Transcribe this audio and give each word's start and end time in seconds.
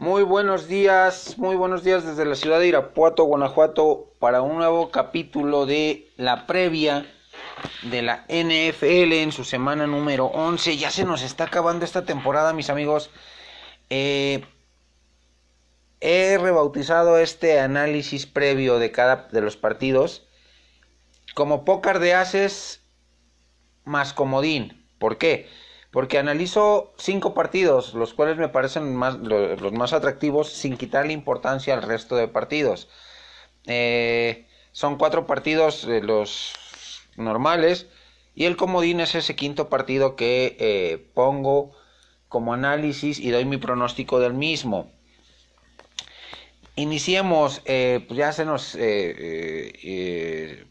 Muy 0.00 0.22
buenos 0.22 0.66
días, 0.66 1.36
muy 1.36 1.56
buenos 1.56 1.84
días 1.84 2.06
desde 2.06 2.24
la 2.24 2.34
ciudad 2.34 2.58
de 2.58 2.68
Irapuato, 2.68 3.24
Guanajuato, 3.24 4.14
para 4.18 4.40
un 4.40 4.56
nuevo 4.56 4.90
capítulo 4.90 5.66
de 5.66 6.10
la 6.16 6.46
previa 6.46 7.04
de 7.82 8.00
la 8.00 8.24
NFL 8.30 9.12
en 9.12 9.30
su 9.30 9.44
semana 9.44 9.86
número 9.86 10.24
11. 10.24 10.78
Ya 10.78 10.90
se 10.90 11.04
nos 11.04 11.20
está 11.20 11.44
acabando 11.44 11.84
esta 11.84 12.06
temporada, 12.06 12.54
mis 12.54 12.70
amigos. 12.70 13.10
Eh, 13.90 14.42
he 16.00 16.38
rebautizado 16.38 17.18
este 17.18 17.60
análisis 17.60 18.24
previo 18.24 18.78
de 18.78 18.92
cada 18.92 19.28
de 19.30 19.42
los 19.42 19.58
partidos 19.58 20.26
como 21.34 21.66
pócar 21.66 21.98
de 21.98 22.14
haces 22.14 22.80
más 23.84 24.14
comodín. 24.14 24.82
¿Por 24.98 25.18
qué? 25.18 25.46
Porque 25.90 26.18
analizo 26.18 26.92
cinco 26.98 27.34
partidos, 27.34 27.94
los 27.94 28.14
cuales 28.14 28.36
me 28.36 28.48
parecen 28.48 28.98
los 29.00 29.72
más 29.72 29.92
atractivos, 29.92 30.48
sin 30.52 30.76
quitarle 30.76 31.12
importancia 31.12 31.74
al 31.74 31.82
resto 31.82 32.14
de 32.14 32.28
partidos. 32.28 32.88
Eh, 33.66 34.46
son 34.72 34.98
cuatro 34.98 35.26
partidos 35.26 35.84
de 35.86 36.00
los 36.00 36.52
normales 37.16 37.88
y 38.34 38.44
el 38.44 38.56
comodín 38.56 39.00
es 39.00 39.14
ese 39.16 39.34
quinto 39.34 39.68
partido 39.68 40.14
que 40.14 40.56
eh, 40.60 41.10
pongo 41.14 41.72
como 42.28 42.54
análisis 42.54 43.18
y 43.18 43.30
doy 43.30 43.44
mi 43.44 43.56
pronóstico 43.56 44.20
del 44.20 44.34
mismo. 44.34 44.92
Iniciemos, 46.76 47.62
eh, 47.64 48.04
pues 48.06 48.16
ya 48.16 48.32
se 48.32 48.44
nos 48.44 48.74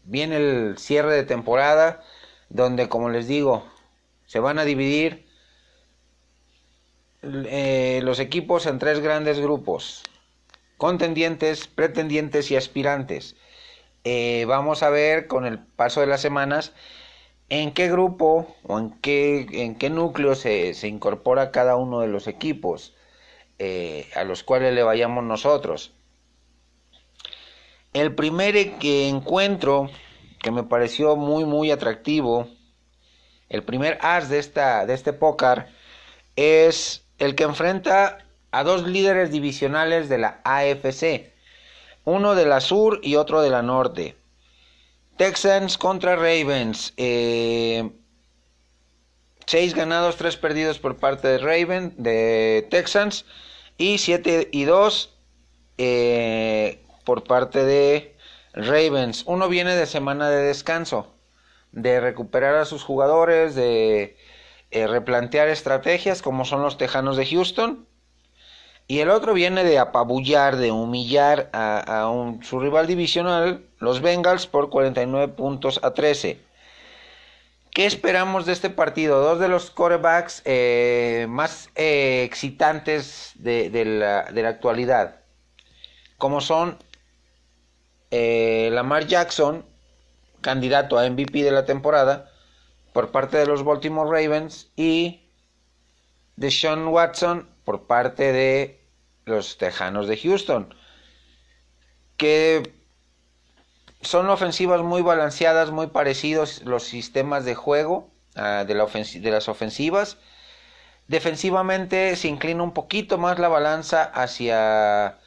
viene 0.04 0.36
el 0.36 0.78
cierre 0.78 1.14
de 1.14 1.24
temporada, 1.24 2.02
donde 2.48 2.88
como 2.88 3.10
les 3.10 3.28
digo, 3.28 3.70
se 4.30 4.38
van 4.38 4.60
a 4.60 4.64
dividir 4.64 5.26
eh, 7.22 7.98
los 8.04 8.20
equipos 8.20 8.66
en 8.66 8.78
tres 8.78 9.00
grandes 9.00 9.40
grupos. 9.40 10.04
Contendientes, 10.76 11.66
pretendientes 11.66 12.52
y 12.52 12.56
aspirantes. 12.56 13.34
Eh, 14.04 14.44
vamos 14.46 14.84
a 14.84 14.90
ver 14.90 15.26
con 15.26 15.46
el 15.46 15.58
paso 15.58 16.00
de 16.00 16.06
las 16.06 16.20
semanas 16.20 16.72
en 17.48 17.72
qué 17.72 17.90
grupo 17.90 18.54
o 18.62 18.78
en 18.78 18.92
qué, 19.00 19.48
en 19.50 19.74
qué 19.74 19.90
núcleo 19.90 20.36
se, 20.36 20.76
incorpora 20.86 21.50
cada 21.50 21.74
uno 21.74 21.98
de 21.98 22.06
los 22.06 22.28
equipos 22.28 22.94
eh, 23.58 24.08
a 24.14 24.22
los 24.22 24.44
cuales 24.44 24.72
le 24.74 24.84
vayamos 24.84 25.24
nosotros. 25.24 25.92
El 27.94 28.14
primer 28.14 28.56
encuentro 28.56 29.90
que 30.38 30.52
me 30.52 30.62
pareció 30.62 31.16
muy 31.16 31.44
muy 31.44 31.72
atractivo 31.72 32.46
el 33.50 33.64
primer 33.64 33.98
as 34.00 34.30
de, 34.30 34.38
esta, 34.38 34.86
de 34.86 34.94
este 34.94 35.12
póker 35.12 35.66
es 36.36 37.04
el 37.18 37.34
que 37.34 37.44
enfrenta 37.44 38.24
a 38.52 38.64
dos 38.64 38.86
líderes 38.86 39.30
divisionales 39.30 40.08
de 40.08 40.18
la 40.18 40.40
AFC, 40.44 41.32
uno 42.04 42.34
de 42.34 42.46
la 42.46 42.60
sur 42.60 43.00
y 43.02 43.16
otro 43.16 43.42
de 43.42 43.50
la 43.50 43.62
norte. 43.62 44.16
Texans 45.16 45.76
contra 45.76 46.16
Ravens. 46.16 46.94
Eh, 46.96 47.90
seis 49.46 49.74
ganados, 49.74 50.16
tres 50.16 50.36
perdidos 50.36 50.78
por 50.78 50.96
parte 50.96 51.28
de 51.28 51.38
Raven, 51.38 51.92
de 51.98 52.66
Texans, 52.70 53.26
y 53.76 53.98
siete 53.98 54.48
y 54.52 54.64
dos 54.64 55.12
eh, 55.76 56.82
por 57.04 57.24
parte 57.24 57.64
de 57.64 58.14
Ravens. 58.54 59.24
Uno 59.26 59.48
viene 59.48 59.74
de 59.74 59.86
semana 59.86 60.30
de 60.30 60.42
descanso 60.44 61.19
de 61.72 62.00
recuperar 62.00 62.56
a 62.56 62.64
sus 62.64 62.82
jugadores, 62.82 63.54
de 63.54 64.16
eh, 64.70 64.86
replantear 64.86 65.48
estrategias 65.48 66.22
como 66.22 66.44
son 66.44 66.62
los 66.62 66.78
Tejanos 66.78 67.16
de 67.16 67.26
Houston. 67.26 67.86
Y 68.86 69.00
el 69.00 69.10
otro 69.10 69.34
viene 69.34 69.62
de 69.62 69.78
apabullar, 69.78 70.56
de 70.56 70.72
humillar 70.72 71.48
a, 71.52 72.10
su 72.42 72.58
rival 72.58 72.88
divisional, 72.88 73.64
los 73.78 74.00
Bengals, 74.00 74.48
por 74.48 74.68
49 74.68 75.32
puntos 75.34 75.78
a 75.84 75.94
13. 75.94 76.40
¿Qué 77.70 77.86
esperamos 77.86 78.46
de 78.46 78.52
este 78.52 78.68
partido? 78.68 79.22
Dos 79.22 79.38
de 79.38 79.46
los 79.46 79.70
quarterbacks 79.70 80.42
eh, 80.44 81.26
más 81.28 81.70
eh, 81.76 82.24
excitantes 82.24 83.30
de, 83.36 83.70
la, 83.84 84.48
actualidad, 84.48 85.20
como 86.18 86.40
son 86.40 86.76
Lamar 88.10 89.06
Jackson 89.06 89.69
candidato 90.40 90.98
a 90.98 91.08
MVP 91.08 91.42
de 91.42 91.50
la 91.50 91.64
temporada 91.64 92.30
por 92.92 93.10
parte 93.10 93.38
de 93.38 93.46
los 93.46 93.64
Baltimore 93.64 94.10
Ravens 94.10 94.70
y 94.76 95.20
de 96.36 96.50
Sean 96.50 96.88
Watson 96.88 97.48
por 97.64 97.86
parte 97.86 98.32
de 98.32 98.80
los 99.26 99.58
Tejanos 99.58 100.08
de 100.08 100.16
Houston, 100.16 100.74
que 102.16 102.72
son 104.00 104.28
ofensivas 104.30 104.80
muy 104.82 105.02
balanceadas, 105.02 105.70
muy 105.70 105.88
parecidos 105.88 106.62
los 106.64 106.84
sistemas 106.84 107.44
de 107.44 107.54
juego 107.54 108.10
ah, 108.34 108.64
de, 108.66 108.74
la 108.74 108.86
de 108.86 109.30
las 109.30 109.48
ofensivas. 109.48 110.16
Defensivamente 111.06 112.16
se 112.16 112.28
inclina 112.28 112.62
un 112.62 112.72
poquito 112.72 113.18
más 113.18 113.38
la 113.38 113.48
balanza 113.48 114.04
hacia 114.04 115.18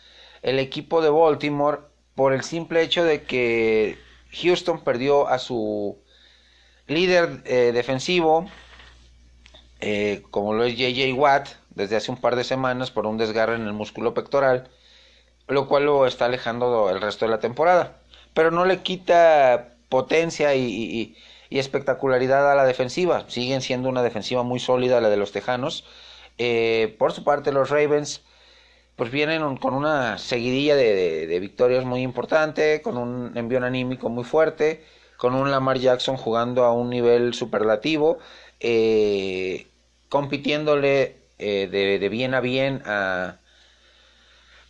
el 0.41 0.59
equipo 0.59 1.01
de 1.01 1.09
Baltimore 1.09 1.81
por 2.16 2.34
el 2.34 2.44
simple 2.44 2.81
hecho 2.81 3.03
de 3.03 3.24
que 3.24 3.97
Houston 4.41 4.83
perdió 4.83 5.27
a 5.27 5.39
su 5.39 5.97
líder 6.88 7.41
eh, 7.45 7.71
defensivo, 7.73 8.45
eh, 9.79 10.23
como 10.31 10.53
lo 10.53 10.63
es 10.63 10.75
JJ 10.75 11.13
Watt, 11.13 11.49
desde 11.71 11.95
hace 11.95 12.11
un 12.11 12.17
par 12.17 12.35
de 12.35 12.44
semanas 12.44 12.91
por 12.91 13.05
un 13.05 13.17
desgarre 13.17 13.55
en 13.55 13.66
el 13.67 13.73
músculo 13.73 14.13
pectoral, 14.13 14.69
lo 15.47 15.67
cual 15.67 15.85
lo 15.85 16.05
está 16.07 16.25
alejando 16.25 16.89
el 16.89 17.01
resto 17.01 17.25
de 17.25 17.31
la 17.31 17.39
temporada. 17.39 17.99
Pero 18.33 18.51
no 18.51 18.66
le 18.66 18.81
quita 18.81 19.75
potencia 19.89 20.55
y, 20.55 21.15
espectacularidad 21.50 22.51
a 22.51 22.55
la 22.55 22.65
defensiva. 22.65 23.25
Siguen 23.27 23.61
siendo 23.61 23.88
una 23.88 24.01
defensiva 24.01 24.41
muy 24.41 24.59
sólida 24.59 25.01
la 25.01 25.09
de 25.09 25.17
los 25.17 25.31
Tejanos. 25.31 25.85
Eh, 26.39 26.95
por 26.97 27.11
su 27.11 27.23
parte, 27.23 27.51
los 27.51 27.69
Ravens 27.69 28.23
pues 28.95 29.11
vienen 29.11 29.57
con 29.57 29.73
una 29.73 30.17
seguidilla 30.17 30.75
de, 30.75 31.39
victorias 31.39 31.83
muy 31.85 32.01
importante, 32.01 32.81
con 32.81 32.97
un 32.97 33.35
envío 33.35 33.63
anímico 33.63 34.09
muy 34.09 34.23
fuerte, 34.23 34.85
con 35.17 35.33
un 35.33 35.49
Lamar 35.49 35.79
Jackson 35.79 36.15
jugando 36.15 36.63
a 36.63 36.73
un 36.73 36.89
nivel 36.89 37.33
superlativo, 37.33 38.19
eh, 38.59 39.67
compitiéndole 40.09 41.17
eh, 41.39 41.67
de, 41.99 42.09
bien 42.09 42.35
a 42.35 42.39
bien 42.39 42.83
a 42.85 43.37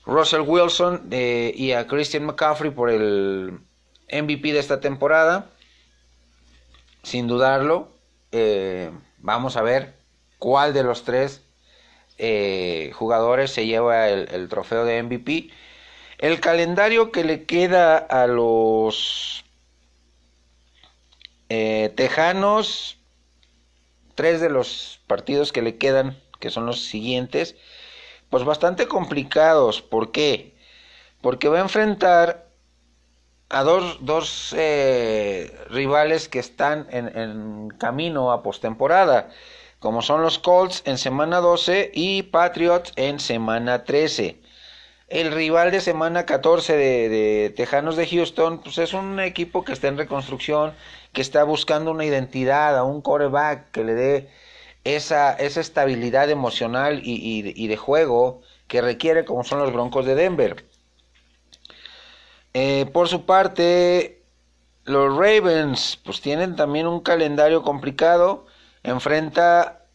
Russell 0.06 0.42
Wilson 0.42 1.08
eh, 1.12 1.54
y 1.56 1.74
a 1.74 1.88
Christian 1.88 2.26
McCaffrey 2.26 2.72
por 2.72 2.90
el 2.90 3.60
MVP 4.10 4.54
de 4.54 4.60
esta 4.60 4.80
temporada. 4.80 5.50
Sin 7.04 7.28
dudarlo, 7.28 7.92
vamos 9.18 9.58
a 9.58 9.62
ver 9.62 9.96
cuál 10.40 10.74
de 10.74 10.84
los 10.84 11.04
tres 11.04 11.43
eh, 12.26 12.94
jugadores 12.94 13.52
se 13.52 13.66
lleva 13.66 14.08
el, 14.08 14.48
trofeo 14.48 14.86
de 14.86 15.04
MVP. 15.04 15.50
El 16.20 16.40
calendario 16.40 17.12
que 17.12 17.26
le 17.26 17.44
queda 17.44 17.98
a 17.98 18.28
los 18.28 19.44
eh, 21.50 21.92
Tejanos, 21.98 22.98
tres 24.16 24.40
de 24.40 24.50
los 24.50 25.02
partidos 25.06 25.52
que 25.52 25.62
le 25.62 25.76
quedan, 25.76 26.18
que 26.40 26.50
son 26.50 26.66
los 26.66 26.86
siguientes, 26.86 27.58
pues 28.30 28.46
bastante 28.46 28.88
complicados. 28.88 29.82
¿Por 29.82 30.14
qué? 30.14 30.56
Porque 31.20 31.50
va 31.50 31.58
a 31.58 31.64
enfrentar 31.64 32.48
a 33.50 33.64
dos, 33.64 33.98
dos 34.00 34.56
eh, 34.58 35.54
rivales 35.70 36.30
que 36.30 36.40
están 36.40 36.88
en, 36.90 37.18
en 37.18 37.68
camino 37.72 38.32
a 38.32 38.44
postemporada 38.44 39.30
como 39.84 40.02
son 40.02 40.22
los 40.22 40.40
Colts 40.40 40.82
en 40.86 40.98
semana 40.98 41.42
12 41.42 41.92
y 41.94 42.24
Patriots 42.24 42.94
en 42.96 43.20
semana 43.20 43.84
13. 43.84 44.40
El 45.10 45.34
rival 45.34 45.72
de 45.72 45.82
semana 45.82 46.26
14 46.26 46.78
de, 46.78 47.54
Tejanos 47.54 47.98
de 47.98 48.08
Houston, 48.08 48.62
pues 48.62 48.78
es 48.78 48.94
un 48.94 49.20
equipo 49.20 49.66
que 49.66 49.74
está 49.74 49.90
en 49.90 49.98
reconstrucción, 49.98 50.72
que 51.12 51.20
está 51.20 51.44
buscando 51.44 51.92
una 51.92 52.06
identidad 52.06 52.78
a 52.78 52.86
un 52.86 53.02
coreback 53.02 53.72
que 53.72 53.84
le 53.84 53.94
dé 53.94 54.30
esa, 54.86 55.34
esa 55.34 55.60
estabilidad 55.60 56.30
emocional 56.30 57.02
y, 57.04 57.68
de 57.68 57.76
juego 57.76 58.40
que 58.70 58.82
requiere, 58.82 59.26
como 59.26 59.44
son 59.44 59.60
los 59.60 59.74
Broncos 59.74 60.06
de 60.06 60.16
Denver. 60.16 60.64
Eh, 62.54 62.86
por 62.94 63.10
su 63.10 63.26
parte, 63.26 64.22
los 64.86 65.14
Ravens, 65.14 66.00
pues 66.06 66.22
tienen 66.22 66.56
también 66.56 66.88
un 66.88 67.02
calendario 67.02 67.64
complicado 67.64 68.46
enfrenta 68.84 69.86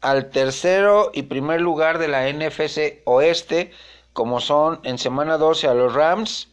al 0.00 0.30
tercero 0.30 1.10
y 1.12 1.22
primer 1.22 1.60
lugar 1.60 1.98
de 1.98 2.08
la 2.08 2.30
NFC 2.30 3.02
Oeste, 3.04 3.72
como 4.12 4.40
son 4.40 4.80
en 4.84 4.98
semana 4.98 5.36
12 5.36 5.68
a 5.68 5.74
los 5.74 5.94
Rams, 5.94 6.48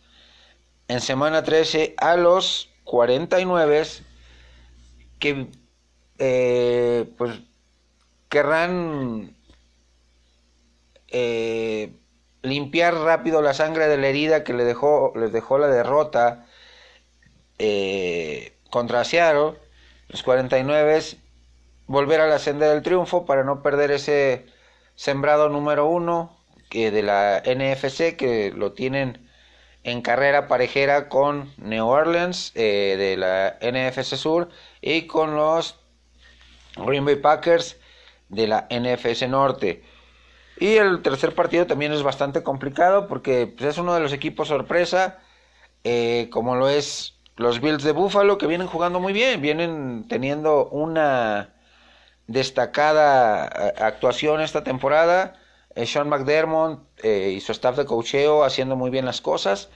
en 0.87 1.01
semana 1.01 1.43
13 1.43 1.95
a 1.97 2.15
los 2.15 2.69
49, 2.83 3.83
que 5.19 5.47
eh, 6.19 7.09
pues 7.17 7.39
querrán 8.29 9.35
eh, 11.09 11.93
limpiar 12.41 12.95
rápido 12.95 13.41
la 13.41 13.53
sangre 13.53 13.87
de 13.87 13.97
la 13.97 14.07
herida 14.07 14.43
que 14.43 14.53
le 14.53 14.63
dejó, 14.63 15.13
les 15.15 15.31
dejó 15.31 15.57
la 15.57 15.67
derrota 15.67 16.45
eh, 17.59 18.53
contra 18.69 19.03
Seattle, 19.03 19.53
los 20.09 20.23
49 20.23 21.01
volver 21.87 22.21
a 22.21 22.27
la 22.27 22.39
senda 22.39 22.69
del 22.69 22.83
triunfo 22.83 23.25
para 23.25 23.43
no 23.43 23.63
perder 23.63 23.91
ese 23.91 24.45
sembrado 24.95 25.49
número 25.49 25.87
uno 25.87 26.37
que 26.69 26.91
de 26.91 27.01
la 27.01 27.41
NFC 27.45 28.15
que 28.17 28.51
lo 28.55 28.73
tienen 28.73 29.27
en 29.83 30.01
carrera 30.01 30.47
parejera 30.47 31.07
con 31.07 31.53
New 31.57 31.87
Orleans 31.87 32.51
eh, 32.55 32.95
de 32.97 33.15
la 33.15 33.57
NFC 33.61 34.15
Sur 34.15 34.49
y 34.81 35.07
con 35.07 35.35
los 35.35 35.79
Green 36.75 37.05
Bay 37.05 37.15
Packers 37.15 37.77
de 38.27 38.47
la 38.47 38.67
NFC 38.69 39.27
Norte. 39.29 39.83
Y 40.59 40.75
el 40.75 41.01
tercer 41.01 41.33
partido 41.35 41.67
también 41.67 41.93
es 41.93 42.03
bastante 42.03 42.43
complicado 42.43 43.07
porque 43.07 43.47
pues, 43.47 43.69
es 43.69 43.77
uno 43.77 43.93
de 43.93 44.01
los 44.01 44.11
equipos 44.11 44.49
sorpresa, 44.49 45.19
eh, 45.83 46.27
como 46.31 46.55
lo 46.55 46.67
es 46.67 47.13
los 47.37 47.61
Bills 47.61 47.83
de 47.83 47.91
Buffalo, 47.91 48.37
que 48.37 48.47
vienen 48.47 48.67
jugando 48.67 48.99
muy 48.99 49.13
bien, 49.13 49.41
vienen 49.41 50.07
teniendo 50.09 50.67
una 50.67 51.53
destacada 52.27 53.47
eh, 53.47 53.73
actuación 53.77 54.41
esta 54.41 54.63
temporada. 54.63 55.35
Eh, 55.75 55.85
Sean 55.85 56.09
McDermott 56.09 56.81
y 57.03 57.39
su 57.41 57.51
staff 57.51 57.77
de 57.77 57.85
cocheo 57.85 58.43
haciendo 58.43 58.75
muy 58.75 58.89
bien 58.89 59.05
las 59.05 59.21
cosas. 59.21 59.69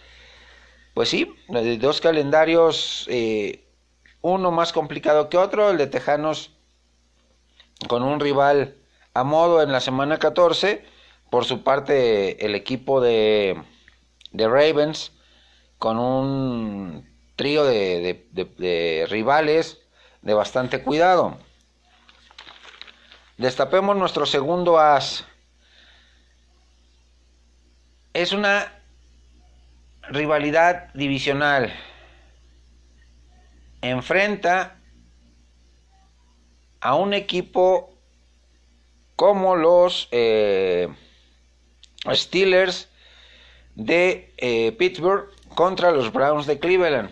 Pues 0.93 1.09
sí, 1.09 1.33
dos 1.79 2.01
calendarios, 2.01 3.07
uno 4.21 4.51
más 4.51 4.73
complicado 4.73 5.29
que 5.29 5.37
otro, 5.37 5.69
el 5.69 5.77
de 5.77 5.87
Tejanos 5.87 6.51
con 7.87 8.03
un 8.03 8.19
rival 8.19 8.75
a 9.13 9.23
modo 9.23 9.61
en 9.61 9.71
la 9.71 9.79
semana 9.79 10.17
14. 10.17 10.83
Por 11.29 11.45
su 11.45 11.63
parte, 11.63 12.45
el 12.45 12.55
equipo 12.55 12.99
de, 12.99 13.61
de 14.31 14.47
Ravens 14.47 15.11
con 15.77 15.97
un 15.97 17.09
trío 17.35 17.63
de, 17.65 19.07
rivales 19.09 19.79
de 20.21 20.33
bastante 20.33 20.83
cuidado. 20.83 21.37
Destapemos 23.37 23.95
nuestro 23.97 24.25
segundo 24.25 24.79
as. 24.79 25.25
Es 28.13 28.33
una 28.33 28.71
rivalidad 30.09 30.93
divisional. 30.93 31.73
Enfrenta 33.81 34.77
a 36.81 36.95
un 36.95 37.13
equipo 37.13 37.95
como 39.15 39.55
los 39.55 40.07
eh, 40.11 40.89
Steelers 42.11 42.89
de 43.75 44.33
eh, 44.37 44.71
Pittsburgh 44.73 45.29
contra 45.55 45.91
los 45.91 46.11
Browns 46.11 46.47
de 46.47 46.59
Cleveland. 46.59 47.11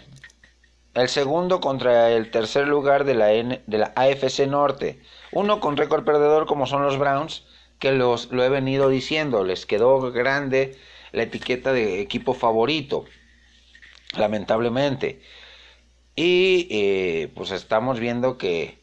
El 0.95 1.07
segundo 1.07 1.61
contra 1.61 2.11
el 2.11 2.31
tercer 2.31 2.67
lugar 2.67 3.03
de 3.03 3.13
la, 3.13 3.27
de 3.27 3.77
la 3.77 3.93
AFC 3.95 4.47
Norte. 4.47 4.99
Uno 5.31 5.59
con 5.59 5.77
récord 5.77 6.03
perdedor 6.03 6.45
como 6.45 6.65
son 6.65 6.83
los 6.83 6.97
Browns, 6.97 7.43
que 7.79 7.91
los, 7.91 8.31
lo 8.31 8.43
he 8.43 8.49
venido 8.49 8.89
diciendo, 8.89 9.43
les 9.43 9.65
quedó 9.65 10.11
grande 10.11 10.77
la 11.11 11.23
etiqueta 11.23 11.73
de 11.73 12.01
equipo 12.01 12.33
favorito, 12.33 13.05
lamentablemente. 14.17 15.21
Y 16.15 16.67
eh, 16.71 17.31
pues 17.35 17.51
estamos 17.51 17.99
viendo 17.99 18.37
que 18.37 18.79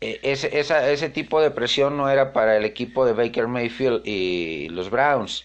e, 0.00 0.20
ese, 0.22 0.58
ese 0.58 1.08
tipo 1.10 1.40
de 1.40 1.50
presión 1.50 1.96
no 1.96 2.10
era 2.10 2.32
para 2.32 2.56
el 2.56 2.64
equipo 2.64 3.06
de 3.06 3.12
Baker 3.14 3.48
Mayfield 3.48 4.02
y 4.06 4.68
los 4.70 4.90
Browns. 4.90 5.44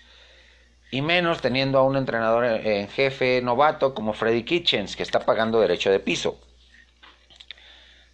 Y 0.91 1.01
menos 1.01 1.41
teniendo 1.41 1.79
a 1.79 1.83
un 1.83 1.95
entrenador 1.95 2.43
en 2.45 2.89
jefe 2.89 3.41
novato 3.41 3.93
como 3.93 4.13
Freddy 4.13 4.43
Kitchens, 4.43 4.97
que 4.97 5.03
está 5.03 5.21
pagando 5.21 5.61
derecho 5.61 5.89
de 5.89 6.01
piso. 6.01 6.37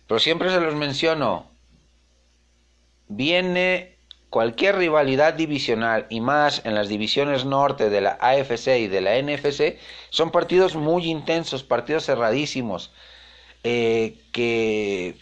Pero 0.08 0.20
siempre 0.20 0.50
se 0.50 0.60
los 0.60 0.76
menciono. 0.76 1.52
Viene 3.08 3.98
cualquier 4.30 4.76
rivalidad 4.76 5.34
divisional 5.34 6.06
y 6.10 6.22
más 6.22 6.62
en 6.66 6.76
las 6.76 6.90
divisiones 6.90 7.46
norte 7.46 7.90
de 7.90 8.02
la 8.02 8.18
AFC 8.20 8.80
y 8.80 8.88
de 8.88 9.02
la 9.02 9.22
NFC, 9.22 9.80
son 10.10 10.32
partidos 10.32 10.76
muy 10.76 11.10
intensos, 11.10 11.64
partidos 11.64 12.06
cerradísimos, 12.06 12.94
eh, 13.64 14.22
que 14.32 15.18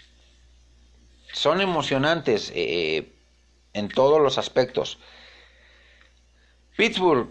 son 1.33 1.61
emocionantes 1.61 2.51
eh, 2.55 3.13
en 3.73 3.89
todos 3.89 4.21
los 4.21 4.37
aspectos. 4.37 4.97
Pittsburgh, 6.77 7.29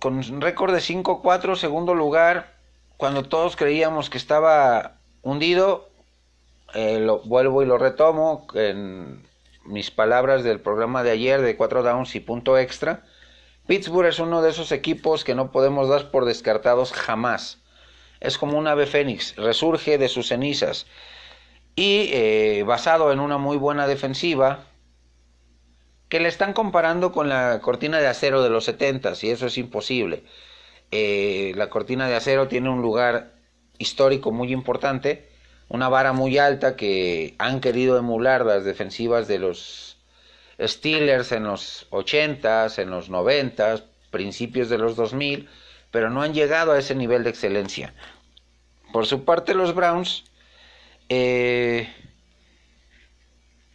con 0.00 0.18
un 0.18 0.40
récord 0.40 0.72
de 0.72 0.80
5-4, 0.80 1.56
segundo 1.56 1.94
lugar, 1.94 2.56
cuando 2.96 3.24
todos 3.24 3.56
creíamos 3.56 4.10
que 4.10 4.18
estaba 4.18 5.00
hundido, 5.22 5.87
eh, 6.74 6.98
lo 7.00 7.20
vuelvo 7.20 7.62
y 7.62 7.66
lo 7.66 7.78
retomo 7.78 8.46
en 8.54 9.26
mis 9.64 9.90
palabras 9.90 10.44
del 10.44 10.60
programa 10.60 11.02
de 11.02 11.10
ayer 11.10 11.40
de 11.42 11.56
4 11.56 11.82
downs 11.82 12.14
y 12.14 12.20
punto 12.20 12.58
extra. 12.58 13.04
Pittsburgh 13.66 14.08
es 14.08 14.18
uno 14.18 14.40
de 14.42 14.50
esos 14.50 14.72
equipos 14.72 15.24
que 15.24 15.34
no 15.34 15.52
podemos 15.52 15.88
dar 15.88 16.10
por 16.10 16.24
descartados 16.24 16.92
jamás. 16.92 17.60
Es 18.20 18.38
como 18.38 18.58
un 18.58 18.66
ave 18.66 18.86
fénix, 18.86 19.36
resurge 19.36 19.98
de 19.98 20.08
sus 20.08 20.28
cenizas 20.28 20.86
y 21.76 22.10
eh, 22.12 22.64
basado 22.66 23.12
en 23.12 23.20
una 23.20 23.38
muy 23.38 23.56
buena 23.56 23.86
defensiva 23.86 24.64
que 26.08 26.18
le 26.18 26.28
están 26.28 26.52
comparando 26.52 27.12
con 27.12 27.28
la 27.28 27.60
cortina 27.60 27.98
de 27.98 28.06
acero 28.06 28.42
de 28.42 28.50
los 28.50 28.64
70 28.64 29.12
y 29.22 29.30
eso 29.30 29.46
es 29.46 29.58
imposible. 29.58 30.24
Eh, 30.90 31.52
la 31.54 31.68
cortina 31.68 32.08
de 32.08 32.16
acero 32.16 32.48
tiene 32.48 32.70
un 32.70 32.80
lugar 32.80 33.34
histórico 33.78 34.32
muy 34.32 34.52
importante, 34.52 35.27
una 35.68 35.88
vara 35.88 36.12
muy 36.12 36.38
alta 36.38 36.76
que 36.76 37.34
han 37.38 37.60
querido 37.60 37.98
emular 37.98 38.44
las 38.44 38.64
defensivas 38.64 39.28
de 39.28 39.38
los 39.38 39.96
Steelers 40.60 41.32
en 41.32 41.44
los 41.44 41.86
80 41.90 42.68
en 42.78 42.90
los 42.90 43.10
90 43.10 43.84
principios 44.10 44.68
de 44.68 44.78
los 44.78 44.96
2000, 44.96 45.48
pero 45.90 46.10
no 46.10 46.22
han 46.22 46.34
llegado 46.34 46.72
a 46.72 46.78
ese 46.78 46.94
nivel 46.94 47.24
de 47.24 47.30
excelencia. 47.30 47.94
Por 48.92 49.06
su 49.06 49.24
parte, 49.24 49.54
los 49.54 49.74
Browns 49.74 50.24
eh, 51.08 51.88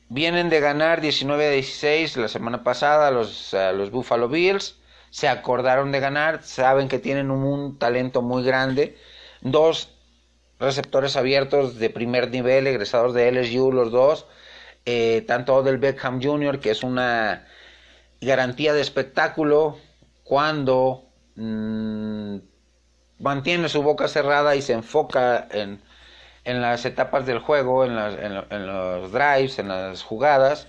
vienen 0.10 0.50
de 0.50 0.60
ganar 0.60 1.02
19 1.02 1.48
a 1.48 1.52
16 1.52 2.18
la 2.18 2.28
semana 2.28 2.64
pasada 2.64 3.12
los, 3.12 3.54
los 3.76 3.92
Buffalo 3.92 4.28
Bills. 4.28 4.76
Se 5.12 5.28
acordaron 5.28 5.92
de 5.92 6.00
ganar, 6.00 6.44
saben 6.44 6.88
que 6.88 7.00
tienen 7.00 7.30
un, 7.30 7.78
talento 7.78 8.22
muy 8.22 8.44
grande. 8.44 8.98
Dos 9.42 9.90
receptores 10.64 11.16
abiertos 11.16 11.78
de 11.78 11.90
primer 11.90 12.32
nivel, 12.32 12.68
egresados 12.68 13.14
de 13.14 13.32
LSU, 13.32 13.72
los 13.72 13.92
dos. 13.92 14.26
Eh, 14.86 15.24
tanto 15.28 15.64
del 15.64 15.78
Beckham 15.78 16.22
Jr., 16.22 16.60
que 16.60 16.72
es 16.72 16.84
una 16.84 17.46
garantía 18.20 18.74
de 18.74 18.82
espectáculo 18.82 19.78
cuando 20.24 21.10
mm, 21.36 22.38
mantiene 23.20 23.70
su 23.70 23.84
boca 23.84 24.08
cerrada 24.08 24.56
y 24.56 24.62
se 24.62 24.74
enfoca 24.74 25.48
en 25.52 25.82
en 26.46 26.62
las 26.62 26.86
etapas 26.86 27.26
del 27.26 27.40
juego, 27.40 27.86
en, 27.86 27.96
los 27.96 29.12
drives, 29.12 29.60
en 29.60 29.70
las 29.70 30.04
jugadas. 30.04 30.68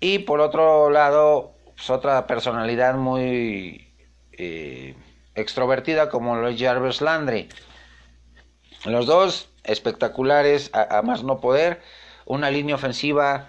Y 0.00 0.20
por 0.20 0.40
otro 0.40 0.90
lado, 0.90 1.52
pues, 1.76 1.90
otra 1.90 2.26
personalidad 2.26 2.94
muy 2.94 3.94
eh, 4.32 4.96
extrovertida 5.34 6.08
como 6.08 6.36
lo 6.36 6.48
es 6.48 6.60
Jarvis 6.60 7.00
Landry. 7.00 7.48
Los 8.84 9.06
dos 9.06 9.48
espectaculares 9.64 10.70
a, 10.72 11.02
más 11.02 11.22
no 11.22 11.40
poder. 11.40 11.80
Una 12.26 12.50
línea 12.50 12.74
ofensiva 12.74 13.48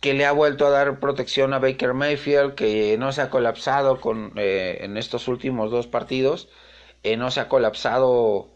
que 0.00 0.14
le 0.14 0.26
ha 0.26 0.32
vuelto 0.32 0.66
a 0.66 0.70
dar 0.70 1.00
protección 1.00 1.54
a 1.54 1.58
Baker 1.58 1.94
Mayfield, 1.94 2.54
que 2.54 2.96
no 2.98 3.12
se 3.12 3.22
ha 3.22 3.30
colapsado 3.30 4.00
con, 4.00 4.32
eh, 4.36 4.78
en 4.82 4.96
estos 4.96 5.28
últimos 5.28 5.70
dos 5.70 5.86
partidos. 5.86 6.48
Eh, 7.02 7.16
no 7.16 7.30
se 7.30 7.40
ha 7.40 7.48
colapsado 7.48 8.48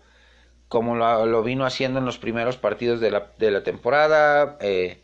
como 0.68 0.94
lo, 0.96 1.42
vino 1.42 1.66
haciendo 1.66 1.98
en 1.98 2.04
los 2.04 2.18
primeros 2.18 2.56
partidos 2.56 3.00
de 3.00 3.10
la, 3.10 3.32
de 3.38 3.50
la 3.50 3.62
temporada. 3.62 4.58
Eh, 4.60 5.02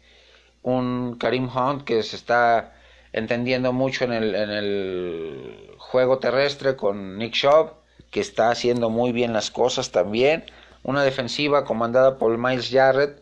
un 0.63 1.17
Karim 1.19 1.49
Hunt 1.49 1.85
que 1.85 2.03
se 2.03 2.17
está 2.17 2.75
entendiendo 3.13 3.73
mucho 3.73 4.05
en 4.05 4.13
el, 4.13 4.35
en 4.35 4.51
el 4.51 5.75
juego 5.79 6.19
terrestre 6.19 6.77
con 6.77 7.19
Nick 7.19 7.35
Shaw, 7.35 7.75
que 8.11 8.21
está 8.21 8.51
haciendo 8.51 8.91
muy 8.91 9.13
bien 9.13 9.33
las 9.33 9.51
cosas 9.51 9.91
también. 9.91 10.45
Una 10.87 11.03
defensiva 11.03 11.65
comandada 11.65 12.17
por 12.17 12.39
Miles 12.39 12.71
Jarrett, 12.71 13.21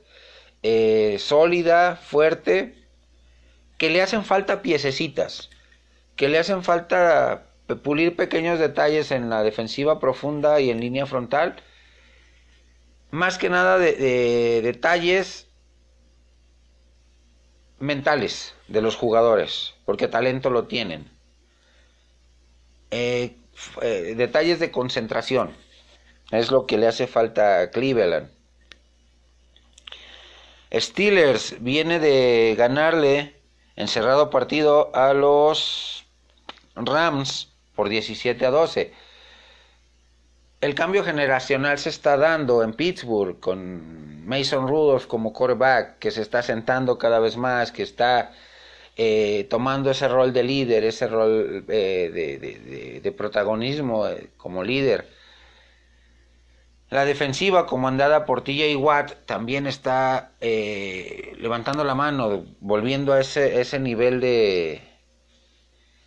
eh, 0.63 1.17
sólida, 1.19 1.97
fuerte, 1.97 2.75
que 3.79 3.89
le 3.89 4.03
hacen 4.03 4.23
falta 4.23 4.61
piececitas, 4.61 5.49
que 6.15 6.29
le 6.29 6.39
hacen 6.39 6.63
falta 6.63 7.47
pulir 7.83 8.17
pequeños 8.17 8.59
detalles 8.59 9.11
en 9.11 9.31
la 9.31 9.43
defensiva 9.43 9.99
profunda 9.99 10.61
y 10.61 10.69
en 10.69 10.81
línea 10.81 11.07
frontal 11.07 11.57
más 13.15 13.39
que 13.39 13.49
nada 13.49 13.79
de, 13.79 14.61
detalles 14.61 15.47
mentales 17.79 18.55
de 18.69 18.83
los 18.83 18.97
jugadores, 18.97 19.73
porque 19.87 20.09
talento 20.09 20.51
lo 20.51 20.67
tienen. 20.67 21.11
Eh, 22.91 23.39
eh, 23.81 24.15
detalles 24.17 24.59
de 24.59 24.71
concentración 24.71 25.64
es 26.39 26.51
lo 26.51 26.67
que 26.67 26.79
le 26.79 26.87
hace 26.87 27.07
falta 27.07 27.61
a 27.61 27.71
Cleveland. 27.71 28.29
Steelers 30.73 31.57
viene 31.61 32.01
de 32.01 32.55
ganarle 32.59 33.35
encerrado 33.77 34.31
partido 34.31 34.95
a 34.95 35.15
los 35.15 36.07
Rams 36.75 37.53
por 37.75 37.89
17 37.89 38.45
a 38.47 38.51
12. 38.51 38.93
El 40.61 40.75
cambio 40.75 41.05
generacional 41.05 41.79
se 41.79 41.91
está 41.91 42.17
dando 42.17 42.63
en 42.63 42.73
Pittsburgh 42.73 43.39
con 43.39 44.27
Mason 44.27 44.67
Rudolph 44.67 45.07
como 45.07 45.33
quarterback, 45.33 45.99
que 45.99 46.11
se 46.11 46.23
está 46.23 46.43
sentando 46.43 46.99
cada 46.99 47.19
vez 47.19 47.37
más, 47.37 47.71
que 47.71 47.83
está 47.83 48.33
eh, 48.97 49.47
tomando 49.51 49.91
ese 49.91 50.09
rol 50.09 50.33
de 50.33 50.43
líder, 50.43 50.85
ese 50.85 51.07
rol 51.07 51.65
eh, 51.69 53.01
de, 53.03 53.13
protagonismo 53.13 54.07
eh, 54.07 54.31
como 54.37 54.65
líder. 54.65 55.07
La 56.91 57.05
defensiva 57.05 57.67
comandada 57.67 58.25
por 58.25 58.45
TJ 58.45 58.77
Watt 58.77 59.27
también 59.27 59.67
está 59.67 60.33
levantando 60.41 61.83
la 61.85 61.95
mano, 61.95 62.45
volviendo 62.61 63.13
a 63.13 63.21
ese, 63.21 63.61
ese 63.61 63.81
nivel 63.81 64.21
de... 64.21 64.83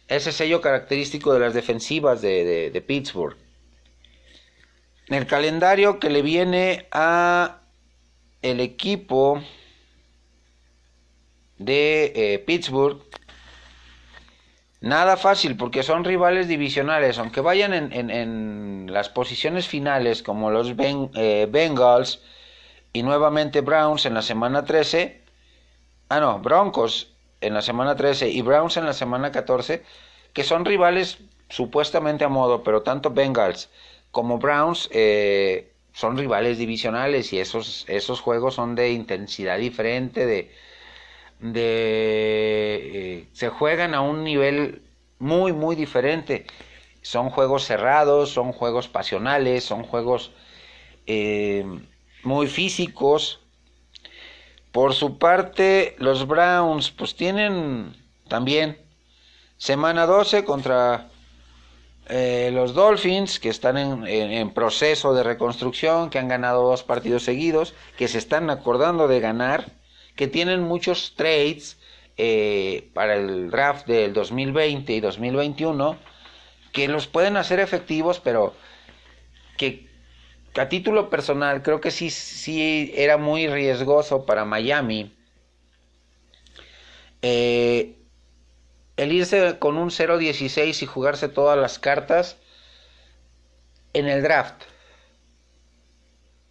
ese 0.07 0.31
sello 0.31 0.61
característico 0.61 1.33
de 1.33 1.39
las 1.39 1.53
defensivas 1.53 2.21
de 2.21 2.83
Pittsburgh. 2.87 3.37
El 5.07 5.25
calendario 5.25 5.99
que 5.99 6.09
le 6.09 6.21
viene 6.21 6.87
a 6.91 7.61
el 8.41 8.59
equipo 8.59 9.41
de 11.57 12.11
eh, 12.15 12.39
Pittsburgh 12.39 13.01
nada 14.81 15.17
fácil 15.17 15.57
porque 15.57 15.83
son 15.83 16.03
rivales 16.03 16.47
divisionales. 16.47 17.17
Aunque 17.17 17.41
vayan 17.41 17.73
en, 17.73 18.91
las 18.91 19.09
posiciones 19.09 19.67
finales 19.67 20.23
como 20.23 20.49
los 20.49 20.73
eh, 20.77 21.47
Bengals 21.49 22.21
y 22.93 23.03
nuevamente 23.03 23.61
Browns 23.61 24.05
en 24.05 24.13
la 24.13 24.21
semana 24.21 24.63
13 24.63 25.21
ah 26.09 26.19
no 26.21 26.39
Broncos 26.39 27.11
en 27.41 27.53
la 27.53 27.61
semana 27.61 27.97
13 27.97 28.29
y 28.29 28.41
Browns 28.41 28.77
en 28.77 28.85
la 28.85 28.93
semana 28.93 29.31
14 29.33 29.83
que 30.31 30.43
son 30.43 30.63
rivales 30.63 31.17
supuestamente 31.49 32.23
a 32.23 32.29
modo 32.29 32.63
pero 32.63 32.81
tanto 32.81 33.11
Bengals 33.11 33.69
como 34.11 34.39
Browns 34.39 34.89
eh, 34.93 35.69
son 35.97 36.15
rivales 36.15 36.59
divisionales 36.59 37.33
y 37.33 37.39
esos, 37.39 37.83
esos 37.87 38.21
juegos 38.21 38.53
son 38.53 38.75
de 38.75 38.91
intensidad 38.91 39.57
diferente, 39.57 40.27
de, 40.27 40.51
de 41.39 43.19
eh, 43.19 43.27
se 43.33 43.49
juegan 43.49 43.93
a 43.93 44.01
un 44.01 44.23
nivel 44.23 44.81
muy, 45.19 45.53
muy 45.53 45.75
diferente. 45.75 46.45
Son 47.01 47.29
juegos 47.29 47.65
cerrados, 47.65 48.31
son 48.31 48.51
juegos 48.51 48.87
pasionales, 48.87 49.63
son 49.63 49.83
juegos 49.83 50.31
eh, 51.05 51.65
muy 52.23 52.47
físicos. 52.47 53.41
Por 54.71 54.93
su 54.93 55.17
parte, 55.17 55.95
los 55.99 56.27
Browns 56.27 56.91
pues 56.91 57.15
tienen 57.15 57.95
también 58.27 58.77
semana 59.57 60.05
12 60.05 60.43
contra 60.43 61.09
eh, 62.09 62.51
los 62.53 62.73
Dolphins, 62.73 63.39
que 63.39 63.49
están 63.49 63.77
en, 63.77 64.53
proceso 64.53 65.13
de 65.13 65.23
reconstrucción, 65.23 66.09
que 66.09 66.19
han 66.19 66.29
ganado 66.29 66.63
dos 66.63 66.83
partidos 66.83 67.23
seguidos, 67.23 67.73
que 67.97 68.07
se 68.07 68.17
están 68.17 68.49
acordando 68.49 69.07
de 69.09 69.19
ganar, 69.19 69.71
que 70.17 70.27
tienen 70.27 70.63
muchos 70.63 71.13
trades 71.15 71.77
eh, 72.17 72.89
para 72.93 73.15
el 73.15 73.49
draft 73.49 73.87
del 73.87 74.11
2020 74.11 74.91
y 74.91 74.99
2021, 74.99 75.97
que 76.73 76.87
los 76.89 77.07
pueden 77.07 77.37
hacer 77.37 77.61
efectivos, 77.61 78.19
pero 78.19 78.53
que 79.57 79.87
a 80.57 80.67
título 80.67 81.09
personal 81.09 81.61
creo 81.61 81.79
que 81.79 81.91
sí, 81.91 82.09
sí 82.09 82.91
era 82.95 83.17
muy 83.17 83.47
riesgoso 83.47 84.25
para 84.25 84.43
Miami. 84.43 85.15
Eh, 87.21 87.95
el 88.97 89.11
irse 89.11 89.59
con 89.59 89.77
un 89.77 89.89
0-16 89.89 90.81
y 90.81 90.85
jugarse 90.87 91.29
todas 91.29 91.57
las 91.57 91.77
cartas 91.77 92.37
en 93.93 94.07
el 94.07 94.23
draft. 94.23 94.63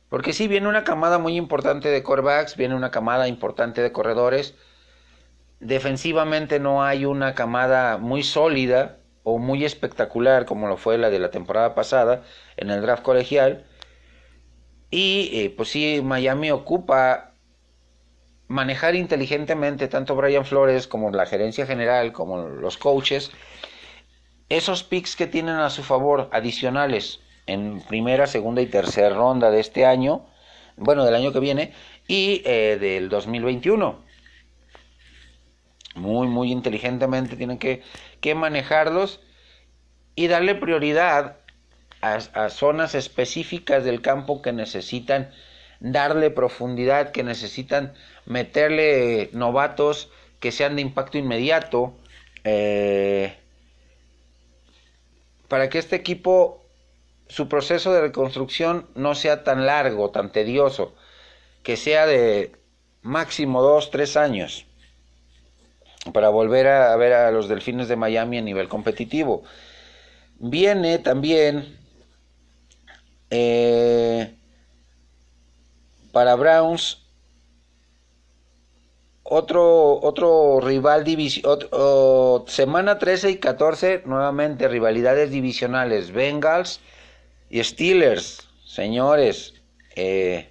Porque 0.08 0.32
sí, 0.32 0.46
viene 0.46 0.68
una 0.68 0.84
camada 0.84 1.18
muy 1.18 1.36
importante 1.36 1.88
de 1.88 2.02
corebacks, 2.02 2.56
viene 2.56 2.74
una 2.74 2.90
camada 2.90 3.28
importante 3.28 3.82
de 3.82 3.92
corredores. 3.92 4.54
Defensivamente 5.58 6.60
no 6.60 6.84
hay 6.84 7.04
una 7.04 7.34
camada 7.34 7.98
muy 7.98 8.22
sólida 8.22 8.98
o 9.24 9.38
muy 9.38 9.64
espectacular 9.64 10.44
como 10.44 10.68
lo 10.68 10.76
fue 10.76 10.98
la 10.98 11.10
de 11.10 11.18
la 11.18 11.30
temporada 11.30 11.74
pasada 11.74 12.22
en 12.56 12.70
el 12.70 12.82
draft 12.82 13.02
colegial. 13.02 13.64
Y 14.90 15.30
eh, 15.32 15.54
pues 15.56 15.70
sí, 15.70 16.00
Miami 16.04 16.52
ocupa 16.52 17.32
manejar 18.46 18.94
inteligentemente 18.94 19.88
tanto 19.88 20.14
Brian 20.14 20.44
Flores 20.44 20.86
como 20.86 21.10
la 21.10 21.26
gerencia 21.26 21.66
general, 21.66 22.12
como 22.12 22.46
los 22.46 22.76
coaches, 22.76 23.32
esos 24.48 24.84
picks 24.84 25.16
que 25.16 25.26
tienen 25.26 25.56
a 25.56 25.70
su 25.70 25.82
favor 25.82 26.28
adicionales 26.32 27.20
en 27.46 27.80
primera, 27.80 28.26
segunda 28.26 28.62
y 28.62 28.66
tercera 28.66 29.10
ronda 29.10 29.50
de 29.50 29.60
este 29.60 29.86
año, 29.86 30.26
bueno, 30.76 31.04
del 31.04 31.14
año 31.14 31.32
que 31.32 31.40
viene, 31.40 31.72
y 32.08 32.42
eh, 32.44 32.78
del 32.80 33.08
2021. 33.08 34.04
Muy, 35.94 36.26
muy 36.28 36.52
inteligentemente 36.52 37.36
tienen 37.36 37.58
que, 37.58 37.82
que 38.20 38.34
manejarlos 38.34 39.20
y 40.14 40.26
darle 40.26 40.54
prioridad 40.54 41.38
a, 42.02 42.14
a 42.14 42.48
zonas 42.50 42.94
específicas 42.94 43.84
del 43.84 44.02
campo 44.02 44.42
que 44.42 44.52
necesitan 44.52 45.30
darle 45.80 46.30
profundidad, 46.30 47.12
que 47.12 47.22
necesitan 47.22 47.94
meterle 48.26 49.30
novatos 49.32 50.10
que 50.40 50.52
sean 50.52 50.76
de 50.76 50.82
impacto 50.82 51.18
inmediato, 51.18 51.94
eh, 52.44 53.36
para 55.48 55.68
que 55.68 55.78
este 55.78 55.96
equipo, 55.96 56.65
su 57.28 57.48
proceso 57.48 57.92
de 57.92 58.00
reconstrucción 58.00 58.86
no 58.94 59.14
sea 59.14 59.44
tan 59.44 59.66
largo, 59.66 60.10
tan 60.10 60.30
tedioso, 60.30 60.94
que 61.62 61.76
sea 61.76 62.06
de 62.06 62.52
máximo 63.02 63.62
dos, 63.62 63.90
tres 63.90 64.16
años, 64.16 64.66
para 66.12 66.28
volver 66.28 66.68
a, 66.68 66.94
ver 66.96 67.12
a 67.12 67.30
los 67.30 67.48
Delfines 67.48 67.88
de 67.88 67.96
Miami 67.96 68.38
a 68.38 68.42
nivel 68.42 68.68
competitivo. 68.68 69.42
Viene 70.38 70.98
también 70.98 71.76
eh, 73.30 74.34
para 76.12 76.36
Browns 76.36 77.02
otro, 79.24 80.00
otro 80.00 80.60
rival 80.60 81.04
semana 82.46 82.98
13 82.98 83.30
y 83.30 83.36
14, 83.38 84.02
nuevamente 84.04 84.68
rivalidades 84.68 85.32
divisionales, 85.32 86.12
Bengals 86.12 86.80
y 87.48 87.62
Steelers, 87.62 88.48
señores, 88.64 89.54
eh, 89.94 90.50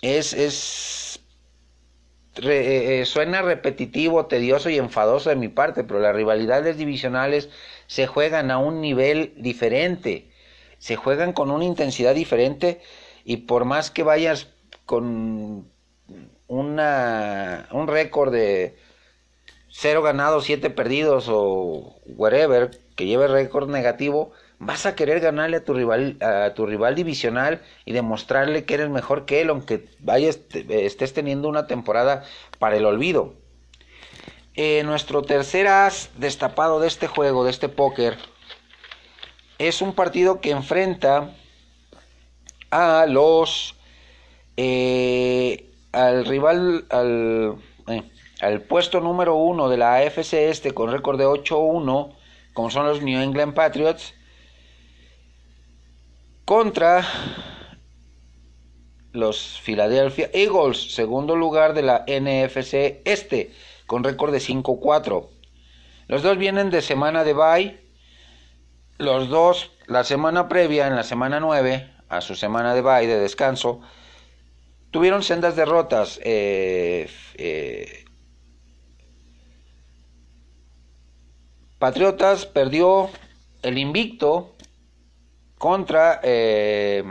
es, 0.00 0.32
es 0.32 1.20
eh, 2.36 3.00
eh, 3.00 3.06
suena 3.06 3.42
repetitivo, 3.42 4.26
tedioso 4.26 4.70
y 4.70 4.78
enfadoso 4.78 5.30
de 5.30 5.36
mi 5.36 5.48
parte, 5.48 5.84
pero 5.84 6.00
las 6.00 6.16
rivalidades 6.16 6.76
divisionales 6.78 7.50
se 7.86 8.06
juegan 8.06 8.50
a 8.50 8.58
un 8.58 8.80
nivel 8.80 9.34
diferente, 9.36 10.30
se 10.78 10.96
juegan 10.96 11.32
con 11.34 11.50
una 11.50 11.64
intensidad 11.64 12.14
diferente 12.14 12.80
y 13.24 13.38
por 13.38 13.64
más 13.64 13.90
que 13.90 14.02
vayas 14.02 14.48
con 14.86 15.70
una, 16.48 17.68
un 17.70 17.86
récord 17.86 18.32
de 18.32 18.76
cero 19.68 20.02
ganados, 20.02 20.44
siete 20.44 20.70
perdidos 20.70 21.26
o 21.28 22.00
whatever, 22.06 22.70
que 22.96 23.06
lleve 23.06 23.26
récord 23.28 23.68
negativo, 23.68 24.32
vas 24.58 24.86
a 24.86 24.94
querer 24.94 25.20
ganarle 25.20 25.58
a 25.58 25.64
tu 25.64 25.74
rival, 25.74 26.16
a 26.20 26.54
tu 26.54 26.66
rival 26.66 26.94
divisional 26.94 27.62
y 27.84 27.92
demostrarle 27.92 28.64
que 28.64 28.74
eres 28.74 28.90
mejor 28.90 29.24
que 29.24 29.40
él, 29.40 29.50
aunque 29.50 29.88
vayas, 29.98 30.40
estés 30.68 31.12
teniendo 31.12 31.48
una 31.48 31.66
temporada 31.66 32.24
para 32.58 32.76
el 32.76 32.84
olvido. 32.84 33.34
Eh, 34.54 34.82
nuestro 34.84 35.22
tercer 35.22 35.66
as 35.66 36.10
destapado 36.18 36.78
de 36.78 36.86
este 36.86 37.06
juego, 37.06 37.44
de 37.44 37.50
este 37.50 37.68
póker, 37.68 38.18
es 39.58 39.80
un 39.80 39.94
partido 39.94 40.40
que 40.40 40.50
enfrenta 40.50 41.30
a 42.70 43.06
los 43.06 43.76
eh, 44.56 45.70
al 45.92 46.24
rival, 46.24 46.84
al, 46.90 47.56
eh, 47.88 48.02
al 48.40 48.60
puesto 48.62 49.00
número 49.00 49.36
uno 49.36 49.68
de 49.68 49.76
la 49.76 49.96
AFC 49.96 50.34
este 50.34 50.72
con 50.72 50.90
récord 50.90 51.18
de 51.18 51.26
8-1, 51.26 52.14
como 52.52 52.70
son 52.70 52.86
los 52.86 53.02
New 53.02 53.20
England 53.20 53.54
Patriots, 53.54 54.14
contra 56.44 57.06
los 59.12 59.60
Philadelphia 59.62 60.30
Eagles, 60.32 60.94
segundo 60.94 61.36
lugar 61.36 61.74
de 61.74 61.82
la 61.82 62.04
NFC 62.06 63.02
Este, 63.04 63.52
con 63.86 64.04
récord 64.04 64.32
de 64.32 64.38
5-4. 64.38 65.28
Los 66.08 66.22
dos 66.22 66.38
vienen 66.38 66.70
de 66.70 66.82
semana 66.82 67.24
de 67.24 67.34
bye. 67.34 67.80
Los 68.98 69.28
dos, 69.28 69.70
la 69.86 70.04
semana 70.04 70.48
previa, 70.48 70.86
en 70.86 70.96
la 70.96 71.02
semana 71.02 71.40
9, 71.40 71.90
a 72.08 72.20
su 72.20 72.34
semana 72.34 72.74
de 72.74 72.82
bye, 72.82 73.06
de 73.06 73.18
descanso, 73.18 73.80
tuvieron 74.90 75.22
sendas 75.22 75.56
derrotas. 75.56 76.20
Eh, 76.22 77.08
eh, 77.34 78.01
Patriotas 81.82 82.46
perdió 82.46 83.10
el 83.62 83.76
invicto 83.76 84.54
contra 85.58 86.20
eh, 86.22 87.02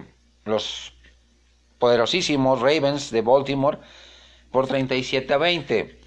los 0.46 0.94
poderosísimos 1.78 2.62
Ravens 2.62 3.12
de 3.12 3.22
Baltimore 3.22 3.80
por 4.50 4.68
37 4.68 5.34
a 5.34 5.38
20. 5.38 6.00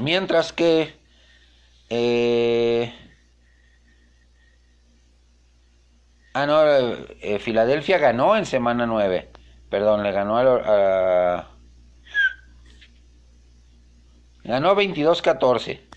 Mientras 0.00 0.52
que 0.52 0.94
eh, 1.90 2.94
ah 6.34 6.46
no, 6.46 6.62
eh, 6.64 7.40
Filadelfia 7.40 7.98
ganó 7.98 8.36
en 8.36 8.46
semana 8.46 8.86
9. 8.86 9.32
Perdón, 9.68 10.04
le 10.04 10.12
ganó 10.12 10.38
a, 10.38 11.50
ganó 14.44 14.76
22-14. 14.76 15.87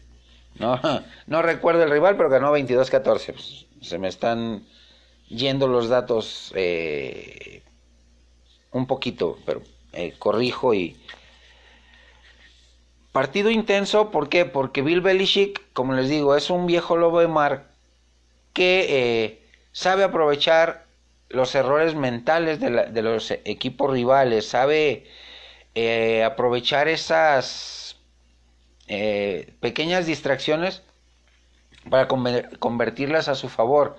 No, 0.60 0.80
no 1.28 1.42
recuerdo 1.42 1.84
el 1.84 1.90
rival, 1.90 2.18
pero 2.18 2.30
ganó 2.30 2.56
22-14. 2.56 3.34
Pues, 3.34 3.66
se 3.82 3.98
me 3.98 4.08
están 4.08 4.64
yendo 5.28 5.68
los 5.68 5.90
datos 5.90 6.52
eh, 6.56 7.64
un 8.72 8.86
poquito, 8.88 9.40
pero 9.46 9.62
eh, 9.94 10.14
corrijo 10.18 10.74
y... 10.74 10.98
Partido 13.12 13.50
intenso, 13.50 14.10
¿por 14.10 14.30
qué? 14.30 14.46
Porque 14.46 14.82
Bill 14.82 15.02
Belichick, 15.02 15.62
como 15.74 15.94
les 15.94 16.08
digo, 16.08 16.38
es 16.38 16.50
un 16.50 16.66
viejo 16.66 16.96
lobo 16.96 17.20
de 17.20 17.28
mar 17.28 17.72
que 18.54 18.86
eh, 18.88 19.44
sabe 19.74 20.06
aprovechar 20.06 20.86
los 21.28 21.54
errores 21.56 21.94
mentales 21.94 22.62
de 22.62 23.02
los 23.02 23.32
equipos 23.32 23.92
rivales, 23.92 24.48
sabe 24.48 25.08
aprovechar 26.26 26.88
esas 26.88 27.81
pequeñas 29.60 30.06
distracciones 30.06 30.84
para 31.90 32.08
convertirlas 32.08 33.28
a 33.28 33.36
su 33.36 33.50
favor. 33.50 33.98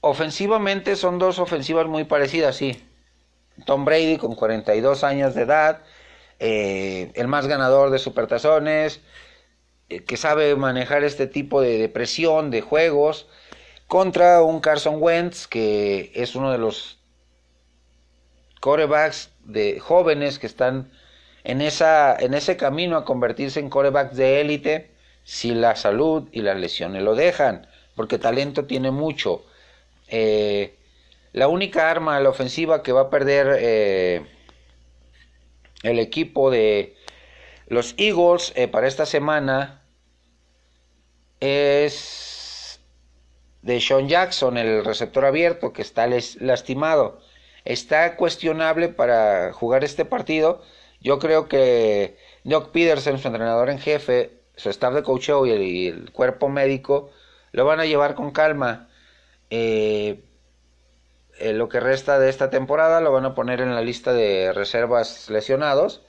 Ofensivamente 0.00 0.96
son 0.96 1.18
dos 1.18 1.38
ofensivas 1.38 1.86
muy 1.86 2.04
parecidas, 2.04 2.56
sí. 2.56 2.82
Tom 3.64 3.84
Brady 3.84 4.18
con 4.18 4.34
42 4.34 5.02
años 5.02 5.34
de 5.34 5.42
edad, 5.42 5.82
eh, 6.38 7.10
el 7.14 7.28
más 7.28 7.46
ganador 7.46 7.90
de 7.90 7.98
supertazones, 7.98 9.00
eh, 9.88 10.04
que 10.04 10.16
sabe 10.16 10.54
manejar 10.56 11.04
este 11.04 11.26
tipo 11.26 11.60
de, 11.60 11.88
presión, 11.88 12.50
de 12.50 12.60
juegos, 12.60 13.26
contra 13.86 14.42
un 14.42 14.60
Carson 14.60 14.96
Wentz, 15.00 15.46
que 15.46 16.12
es 16.14 16.34
uno 16.36 16.52
de 16.52 16.58
los 16.58 16.98
corebacks 18.60 19.30
de 19.44 19.80
jóvenes 19.80 20.38
que 20.38 20.46
están 20.46 20.90
en, 21.46 21.62
esa, 21.62 22.16
en 22.18 22.34
ese 22.34 22.56
camino 22.56 22.96
a 22.96 23.04
convertirse 23.04 23.60
en 23.60 23.70
corebacks 23.70 24.16
de 24.16 24.40
élite, 24.40 24.90
si 25.22 25.54
la 25.54 25.76
salud 25.76 26.28
y 26.32 26.42
las 26.42 26.58
lesiones 26.58 27.04
lo 27.04 27.14
dejan, 27.14 27.68
porque 27.94 28.18
talento 28.18 28.64
tiene 28.64 28.90
mucho 28.90 29.46
eh, 30.08 30.76
la 31.32 31.46
única 31.46 31.88
arma 31.88 32.16
a 32.16 32.20
la 32.20 32.30
ofensiva 32.30 32.82
que 32.82 32.90
va 32.90 33.02
a 33.02 33.10
perder 33.10 33.58
eh, 33.60 34.26
el 35.84 36.00
equipo 36.00 36.50
de 36.50 36.96
los 37.68 37.94
Eagles 37.96 38.52
eh, 38.56 38.66
para 38.66 38.88
esta 38.88 39.06
semana 39.06 39.82
es 41.38 42.80
de 43.62 43.80
Sean 43.80 44.08
Jackson, 44.08 44.58
el 44.58 44.84
receptor 44.84 45.24
abierto 45.24 45.72
que 45.72 45.82
está 45.82 46.08
lastimado. 46.40 47.20
Está 47.64 48.16
cuestionable 48.16 48.88
para 48.88 49.52
jugar 49.52 49.84
este 49.84 50.04
partido. 50.04 50.62
Yo 51.06 51.20
creo 51.20 51.46
que 51.46 52.16
Doc 52.42 52.72
Peterson, 52.72 53.20
su 53.20 53.28
entrenador 53.28 53.70
en 53.70 53.78
jefe, 53.78 54.40
su 54.56 54.70
staff 54.70 54.92
de 54.92 55.04
coaching 55.04 55.46
y 55.46 55.86
el 55.86 56.10
cuerpo 56.10 56.48
médico 56.48 57.12
lo 57.52 57.64
van 57.64 57.78
a 57.78 57.84
llevar 57.84 58.16
con 58.16 58.32
calma. 58.32 58.88
Eh, 59.48 60.24
eh, 61.38 61.52
lo 61.52 61.68
que 61.68 61.78
resta 61.78 62.18
de 62.18 62.28
esta 62.28 62.50
temporada 62.50 63.00
lo 63.00 63.12
van 63.12 63.24
a 63.24 63.36
poner 63.36 63.60
en 63.60 63.72
la 63.72 63.82
lista 63.82 64.12
de 64.12 64.52
reservas 64.52 65.30
lesionados 65.30 66.02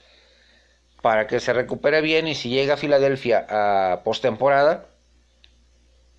para 1.00 1.28
que 1.28 1.38
se 1.38 1.52
recupere 1.52 2.00
bien 2.00 2.26
y 2.26 2.34
si 2.34 2.48
llega 2.48 2.74
a 2.74 2.76
Filadelfia 2.76 3.46
a 3.48 4.02
postemporada, 4.02 4.86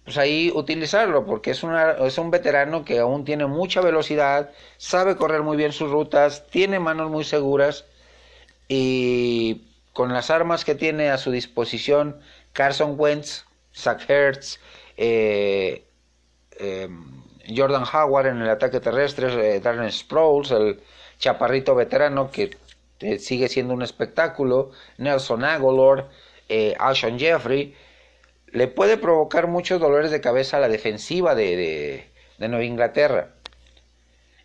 pues 0.06 0.18
ahí 0.18 0.54
utilizarlo 0.56 1.26
porque 1.26 1.52
es, 1.52 1.64
una, 1.64 1.98
es 2.08 2.18
un 2.18 2.32
veterano 2.32 2.86
que 2.86 3.00
aún 3.00 3.26
tiene 3.26 3.46
mucha 3.46 3.82
velocidad, 3.82 4.52
sabe 4.78 5.18
correr 5.18 5.42
muy 5.42 5.58
bien 5.58 5.74
sus 5.74 5.92
rutas, 5.92 6.48
tiene 6.48 6.80
manos 6.80 7.12
muy 7.12 7.26
seguras 7.26 7.84
y 8.70 9.66
con 9.92 10.14
las 10.14 10.30
armas 10.30 10.64
que 10.64 10.76
tiene 10.76 11.10
a 11.10 11.18
su 11.18 11.32
disposición 11.32 12.22
Carson 12.54 12.96
Wentz, 12.98 13.44
Zach 13.76 14.10
Hertz, 14.10 14.60
eh, 14.96 15.84
Em, 16.60 17.24
Jordan 17.56 17.84
Howard 17.84 18.28
en 18.28 18.42
el 18.42 18.50
ataque 18.50 18.80
terrestre, 18.82 19.56
eh, 19.56 19.60
Darren 19.62 19.92
Sproles, 19.92 20.52
el 20.52 20.82
chaparrito 21.18 21.74
veterano 21.74 22.32
que 22.32 22.52
eh, 23.00 23.18
sigue 23.18 23.48
siendo 23.48 23.74
un 23.74 23.82
espectáculo, 23.82 24.72
Nelson 24.98 25.44
Aguilar, 25.46 26.10
Alshon 26.80 27.18
Jeffrey, 27.18 27.76
le 28.52 28.68
puede 28.68 28.98
provocar 28.98 29.48
muchos 29.48 29.80
dolores 29.80 30.12
de 30.12 30.22
cabeza 30.22 30.58
a 30.58 30.60
la 30.60 30.68
defensiva 30.68 31.34
de, 31.34 32.10
Nueva 32.40 32.64
Inglaterra. 32.64 33.30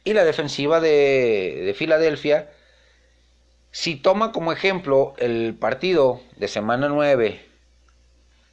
Y 0.05 0.13
la 0.13 0.25
defensiva 0.25 0.81
de, 0.81 1.63
de 1.65 1.75
Filadelfia, 1.75 2.51
si 3.75 3.97
toma 3.97 4.31
como 4.31 4.53
ejemplo 4.53 5.15
el 5.19 5.57
partido 5.57 6.21
de 6.37 6.47
semana 6.47 6.89
9 6.89 7.45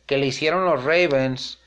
que 0.07 0.17
le 0.17 0.25
hicieron 0.25 0.65
los 0.65 0.84
Ravens 0.84 1.60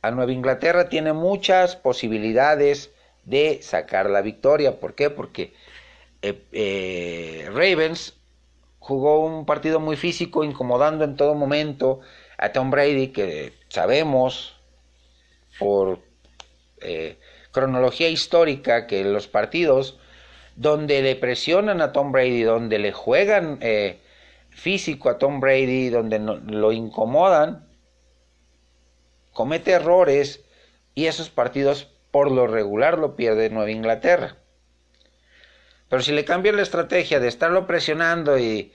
a 0.00 0.12
Nueva 0.12 0.30
Inglaterra 0.30 0.88
tiene 0.88 1.12
muchas 1.12 1.74
posibilidades 1.74 2.92
de 3.24 3.60
sacar 3.62 4.08
la 4.08 4.22
victoria. 4.22 4.78
¿Por 4.78 4.94
qué? 4.94 5.10
Porque 5.10 5.54
eh, 6.22 6.40
eh, 6.52 7.46
Ravens 7.48 8.14
jugó 8.78 9.26
un 9.26 9.44
partido 9.44 9.80
muy 9.80 9.96
físico, 9.96 10.44
incomodando 10.44 11.02
en 11.02 11.16
todo 11.16 11.34
momento 11.34 11.98
a 12.38 12.52
Tom 12.52 12.70
Brady, 12.70 13.08
que 13.08 13.54
sabemos 13.70 14.54
por 15.58 15.98
eh, 16.80 17.18
cronología 17.50 18.08
histórica 18.08 18.86
que 18.86 19.02
los 19.02 19.26
partidos 19.26 19.98
donde 20.56 21.02
le 21.02 21.16
presionan 21.16 21.80
a 21.80 21.92
Tom 21.92 22.12
Brady, 22.12 22.42
donde 22.42 22.78
le 22.78 22.92
juegan 22.92 23.58
físico 24.50 25.10
a 25.10 25.18
Tom 25.18 25.40
Brady, 25.40 25.90
donde 25.90 26.18
lo 26.18 26.72
incomodan, 26.72 27.66
comete 29.32 29.72
errores 29.72 30.44
y 30.94 31.06
esos 31.06 31.28
partidos 31.28 31.88
por 32.10 32.30
lo 32.30 32.46
regular 32.46 32.98
lo 32.98 33.16
pierde 33.16 33.50
Nueva 33.50 33.72
Inglaterra. 33.72 34.36
Pero 35.88 36.02
si 36.02 36.12
le 36.12 36.24
cambias 36.24 36.54
la 36.54 36.62
estrategia 36.62 37.20
de 37.20 37.28
estarlo 37.28 37.66
presionando 37.66 38.38
y 38.38 38.72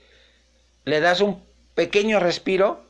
le 0.84 1.00
das 1.00 1.20
un 1.20 1.42
pequeño 1.74 2.20
respiro, 2.20 2.82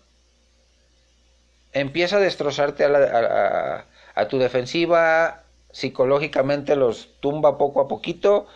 empieza 1.73 2.17
a 2.17 2.21
destrozarte 2.21 2.85
a, 2.85 3.87
a, 4.15 4.29
tu 4.29 4.39
defensiva, 4.39 5.45
psicológicamente 5.71 6.75
los 6.75 7.09
tumba 7.21 7.57
poco 7.57 7.81
a 7.81 7.89
poquito 7.89 8.49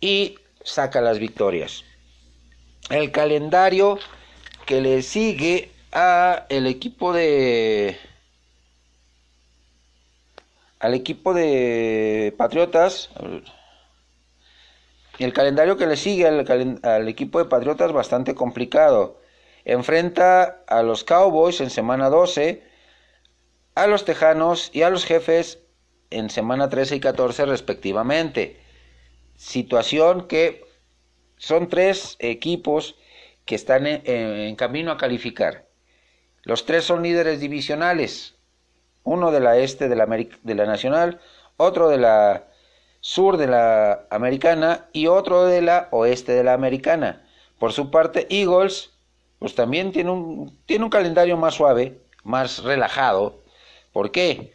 y 0.00 0.38
saca 0.64 1.00
las 1.00 1.18
victorias. 1.18 1.84
El 2.88 3.12
calendario 3.12 3.98
que 4.66 4.80
le 4.80 5.02
sigue 5.02 5.70
a 5.92 6.46
el 6.48 6.66
equipo 6.66 7.12
de 7.12 7.98
al 10.80 10.94
equipo 10.94 11.34
de 11.34 12.34
Patriotas, 12.38 13.10
el 15.18 15.32
calendario 15.34 15.76
que 15.76 15.86
le 15.86 15.96
sigue 15.96 16.26
al, 16.26 17.08
equipo 17.08 17.38
de 17.38 17.44
Patriotas 17.44 17.92
bastante 17.92 18.34
complicado. 18.34 19.20
Enfrenta 19.66 20.62
a 20.66 20.82
los 20.82 21.04
Cowboys 21.04 21.60
en 21.60 21.68
semana 21.68 22.08
12, 22.08 22.62
a 23.74 23.86
los 23.86 24.06
Tejanos 24.06 24.70
y 24.72 24.82
a 24.82 24.90
los 24.90 25.04
Jefes 25.04 25.58
en 26.08 26.30
semana 26.30 26.70
13 26.70 26.96
y 26.96 27.00
14 27.00 27.44
respectivamente. 27.44 28.58
Situación 29.40 30.28
que 30.28 30.64
son 31.38 31.68
tres 31.68 32.16
equipos 32.18 32.96
que 33.46 33.54
están 33.54 33.86
en 33.86 34.54
camino 34.54 34.92
a 34.92 34.98
calificar. 34.98 35.66
Los 36.42 36.66
tres 36.66 36.84
son 36.84 37.02
líderes 37.02 37.40
divisionales 37.40 38.34
uno 39.02 39.30
de 39.30 39.40
la 39.40 39.56
este 39.56 39.88
de 39.88 39.96
la, 39.96 40.06
de 40.06 40.54
la 40.54 40.66
Nacional, 40.66 41.20
otro 41.56 41.88
de 41.88 41.96
la 41.96 42.48
sur 43.00 43.38
de 43.38 43.46
la 43.46 44.06
americana 44.10 44.88
y 44.92 45.06
otro 45.06 45.46
de 45.46 45.62
la 45.62 45.88
oeste 45.90 46.32
de 46.32 46.44
la 46.44 46.52
americana. 46.52 47.26
Por 47.58 47.72
su 47.72 47.90
parte, 47.90 48.26
Eagles, 48.28 48.90
pues 49.38 49.54
también 49.54 49.90
tiene 49.90 50.10
un, 50.10 50.58
tiene 50.66 50.84
un 50.84 50.90
calendario 50.90 51.38
más 51.38 51.54
suave, 51.54 51.98
más 52.24 52.62
relajado. 52.62 53.42
¿Por 53.92 54.12
qué? 54.12 54.52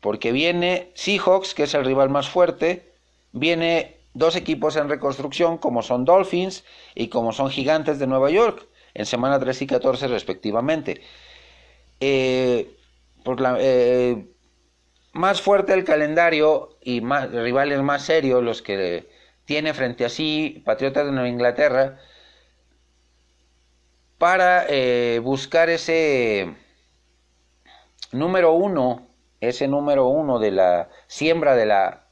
Porque 0.00 0.32
viene 0.32 0.90
Seahawks, 0.94 1.52
que 1.54 1.64
es 1.64 1.74
el 1.74 1.84
rival 1.84 2.08
más 2.08 2.30
fuerte, 2.30 2.94
viene 3.32 4.01
dos 4.14 4.36
equipos 4.36 4.76
en 4.76 4.88
reconstrucción, 4.88 5.58
como 5.58 5.82
son 5.82 6.04
Dolphins 6.04 6.64
y 6.94 7.08
como 7.08 7.32
son 7.32 7.50
Gigantes 7.50 7.98
de 7.98 8.06
Nueva 8.06 8.30
York, 8.30 8.68
en 8.94 9.06
semana 9.06 9.38
3 9.38 9.62
y 9.62 9.66
14 9.66 10.08
respectivamente. 10.08 11.00
Eh, 12.00 12.76
por 13.24 13.40
la, 13.40 13.56
eh, 13.60 14.26
más 15.12 15.40
fuerte 15.40 15.72
el 15.72 15.84
calendario 15.84 16.78
y 16.82 17.00
más, 17.00 17.30
rivales 17.30 17.80
más 17.82 18.02
serios 18.04 18.42
los 18.42 18.62
que 18.62 19.08
tiene 19.44 19.74
frente 19.74 20.04
a 20.04 20.08
sí 20.08 20.62
Patriotas 20.64 21.06
de 21.06 21.12
Nueva 21.12 21.28
Inglaterra 21.28 21.98
para 24.18 24.66
eh, 24.68 25.20
buscar 25.22 25.68
ese 25.68 26.54
número 28.12 28.52
uno, 28.52 29.08
ese 29.40 29.66
número 29.66 30.06
uno 30.06 30.38
de 30.38 30.52
la 30.52 30.88
siembra 31.08 31.56
de 31.56 31.66
la 31.66 32.06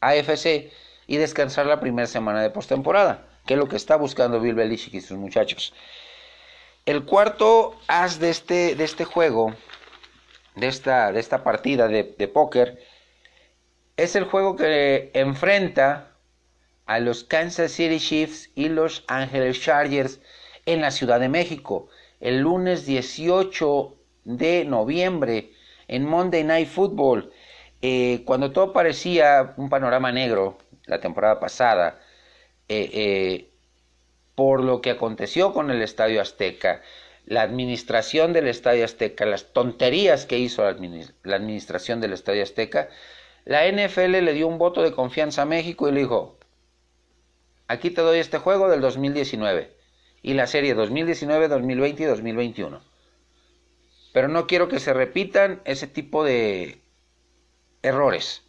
AFC 0.00 0.72
y 1.08 1.16
descansar 1.16 1.66
la 1.66 1.80
primera 1.80 2.06
semana 2.06 2.40
de 2.40 2.50
postemporada, 2.50 3.26
que 3.46 3.54
es 3.54 3.58
lo 3.58 3.66
que 3.66 3.76
está 3.76 3.96
buscando 3.96 4.40
Bill 4.40 4.54
Belichick 4.54 4.94
y 4.94 5.00
sus 5.00 5.18
muchachos. 5.18 5.74
El 6.86 7.04
cuarto 7.04 7.74
as 7.88 8.20
de 8.20 8.30
este, 8.30 8.76
de 8.76 8.84
este 8.84 9.04
juego 9.04 9.54
de 10.54 10.68
esta, 10.68 11.10
de 11.10 11.18
esta 11.18 11.42
partida 11.42 11.88
de, 11.88 12.04
póker 12.28 12.78
es 13.96 14.16
el 14.16 14.24
juego 14.24 14.54
que 14.54 15.10
enfrenta 15.14 16.12
a 16.86 17.00
los 17.00 17.24
Kansas 17.24 17.72
City 17.72 17.98
Chiefs 17.98 18.50
y 18.54 18.68
los 18.68 19.04
Angeles 19.08 19.60
Chargers 19.60 20.20
en 20.66 20.80
la 20.82 20.90
Ciudad 20.90 21.20
de 21.20 21.28
México 21.28 21.88
el 22.20 22.40
lunes 22.40 22.84
18 22.84 23.96
de 24.24 24.64
noviembre 24.64 25.52
en 25.86 26.04
Monday 26.04 26.44
Night 26.44 26.68
Football 26.68 27.32
eh, 27.80 28.22
cuando 28.26 28.50
todo 28.50 28.72
parecía 28.72 29.54
un 29.56 29.68
panorama 29.68 30.12
negro 30.12 30.58
la 30.88 31.00
temporada 31.00 31.38
pasada 31.38 32.00
eh, 32.68 32.90
eh, 32.92 33.50
por 34.34 34.64
lo 34.64 34.80
que 34.80 34.90
aconteció 34.90 35.52
con 35.52 35.70
el 35.70 35.82
Estadio 35.82 36.20
Azteca 36.20 36.82
la 37.28 37.42
administración 37.42 38.32
del 38.32 38.48
Estadio 38.48 38.86
Azteca, 38.86 39.26
las 39.26 39.52
tonterías 39.52 40.24
que 40.24 40.38
hizo 40.38 40.62
la, 40.64 41.36
administración 41.36 42.00
del 42.00 42.14
Estadio 42.14 42.42
Azteca, 42.42 42.88
la 43.44 43.70
NFL 43.70 44.12
le 44.12 44.32
dio 44.32 44.48
un 44.48 44.56
voto 44.56 44.82
de 44.82 44.92
confianza 44.92 45.42
a 45.42 45.46
México 45.46 45.88
y 45.88 45.92
le 45.92 46.00
dijo, 46.00 46.38
aquí 47.66 47.90
te 47.90 48.00
doy 48.00 48.18
este 48.18 48.38
juego 48.38 48.70
del 48.70 48.80
2019 48.80 49.76
y 50.22 50.34
la 50.34 50.46
serie 50.46 50.72
2019, 50.72 51.48
2020 51.48 52.02
y 52.02 52.06
2021. 52.06 52.80
Pero 54.14 54.28
no 54.28 54.46
quiero 54.46 54.68
que 54.68 54.80
se 54.80 54.94
repitan 54.94 55.60
ese 55.66 55.86
tipo 55.86 56.24
de 56.24 56.80
errores. 57.82 58.42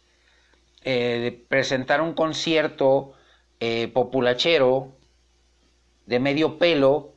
Eh, 0.82 1.18
de 1.20 1.32
presentar 1.32 2.00
un 2.00 2.14
concierto 2.14 3.12
eh, 3.60 3.88
populachero 3.88 4.96
de 6.06 6.18
medio 6.18 6.58
pelo 6.58 7.12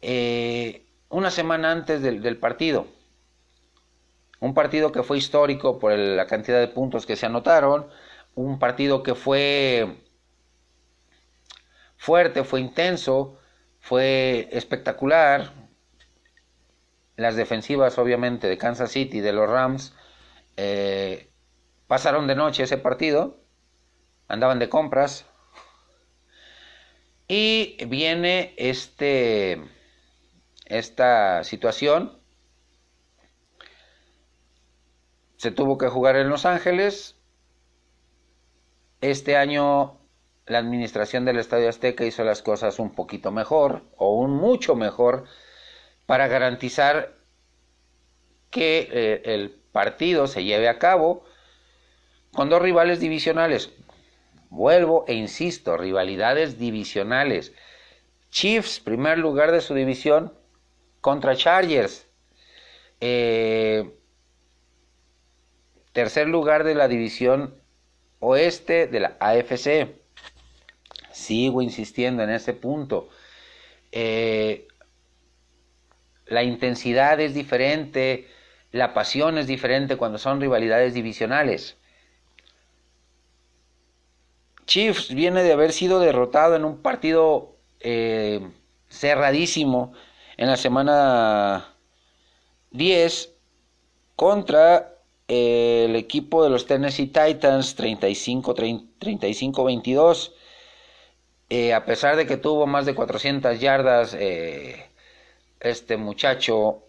eh, 0.00 0.86
una 1.08 1.32
semana 1.32 1.72
antes 1.72 2.00
del, 2.00 2.38
partido. 2.38 2.86
Un 4.38 4.54
partido 4.54 4.92
que 4.92 5.02
fue 5.02 5.18
histórico 5.18 5.80
por 5.80 5.92
la 5.98 6.26
cantidad 6.26 6.60
de 6.60 6.68
puntos 6.68 7.06
que 7.06 7.16
se 7.16 7.26
anotaron, 7.26 7.88
un 8.36 8.60
partido 8.60 9.02
que 9.02 9.16
fue 9.16 9.96
fuerte, 11.96 12.44
fue 12.44 12.60
intenso, 12.60 13.36
fue 13.80 14.48
espectacular. 14.52 15.52
Las 17.16 17.34
defensivas, 17.34 17.98
obviamente, 17.98 18.46
de 18.46 18.56
Kansas 18.56 18.92
City, 18.92 19.20
de 19.20 19.32
los 19.32 19.50
Rams, 19.50 19.92
eh, 20.56 21.29
pasaron 21.90 22.28
de 22.28 22.36
noche 22.36 22.62
ese 22.62 22.78
partido, 22.78 23.40
andaban 24.28 24.60
de 24.60 24.68
compras. 24.68 25.26
Y 27.26 27.84
viene 27.86 28.54
este 28.58 29.60
esta 30.66 31.42
situación. 31.42 32.16
Se 35.36 35.50
tuvo 35.50 35.78
que 35.78 35.88
jugar 35.88 36.14
en 36.14 36.28
Los 36.28 36.46
Ángeles. 36.46 37.16
Este 39.00 39.36
año 39.36 39.98
la 40.46 40.58
administración 40.58 41.24
del 41.24 41.40
Estadio 41.40 41.68
Azteca 41.68 42.04
hizo 42.04 42.22
las 42.22 42.40
cosas 42.40 42.78
un 42.78 42.94
poquito 42.94 43.32
mejor 43.32 43.82
o 43.96 44.14
un 44.14 44.30
mucho 44.30 44.76
mejor 44.76 45.24
para 46.06 46.28
garantizar 46.28 47.16
que 48.48 48.88
eh, 48.92 49.22
el 49.24 49.50
partido 49.72 50.28
se 50.28 50.44
lleve 50.44 50.68
a 50.68 50.78
cabo 50.78 51.24
con 52.32 52.48
dos 52.48 52.62
rivales 52.62 53.00
divisionales. 53.00 53.70
Vuelvo 54.50 55.04
e 55.06 55.14
insisto, 55.14 55.76
rivalidades 55.76 56.58
divisionales. 56.58 57.52
Chiefs, 58.30 58.80
primer 58.80 59.18
lugar 59.18 59.52
de 59.52 59.60
su 59.60 59.74
división, 59.74 60.34
contra 61.00 61.36
Chargers. 61.36 62.06
Eh, 63.00 63.96
tercer 65.92 66.28
lugar 66.28 66.64
de 66.64 66.74
la 66.74 66.88
división 66.88 67.54
oeste 68.18 68.86
de 68.86 69.00
la 69.00 69.16
AFC. 69.20 69.96
Sigo 71.12 71.62
insistiendo 71.62 72.22
en 72.22 72.30
ese 72.30 72.52
punto. 72.52 73.08
Eh, 73.92 74.68
la 76.26 76.44
intensidad 76.44 77.18
es 77.20 77.34
diferente, 77.34 78.28
la 78.70 78.94
pasión 78.94 79.36
es 79.38 79.48
diferente 79.48 79.96
cuando 79.96 80.18
son 80.18 80.40
rivalidades 80.40 80.94
divisionales. 80.94 81.76
Chiefs 84.70 85.12
viene 85.12 85.42
de 85.42 85.52
haber 85.52 85.72
sido 85.72 85.98
derrotado 85.98 86.54
en 86.54 86.64
un 86.64 86.78
partido 86.78 87.56
eh, 87.80 88.48
cerradísimo 88.88 89.92
en 90.36 90.46
la 90.46 90.56
semana 90.56 91.74
10 92.70 93.34
contra 94.14 94.94
eh, 95.26 95.86
el 95.88 95.96
equipo 95.96 96.44
de 96.44 96.50
los 96.50 96.66
Tennessee 96.66 97.08
Titans 97.08 97.76
35-22. 97.76 100.34
Eh, 101.48 101.74
a 101.74 101.84
pesar 101.84 102.14
de 102.14 102.28
que 102.28 102.36
tuvo 102.36 102.68
más 102.68 102.86
de 102.86 102.94
400 102.94 103.58
yardas, 103.58 104.14
eh, 104.14 104.88
este 105.58 105.96
muchacho 105.96 106.84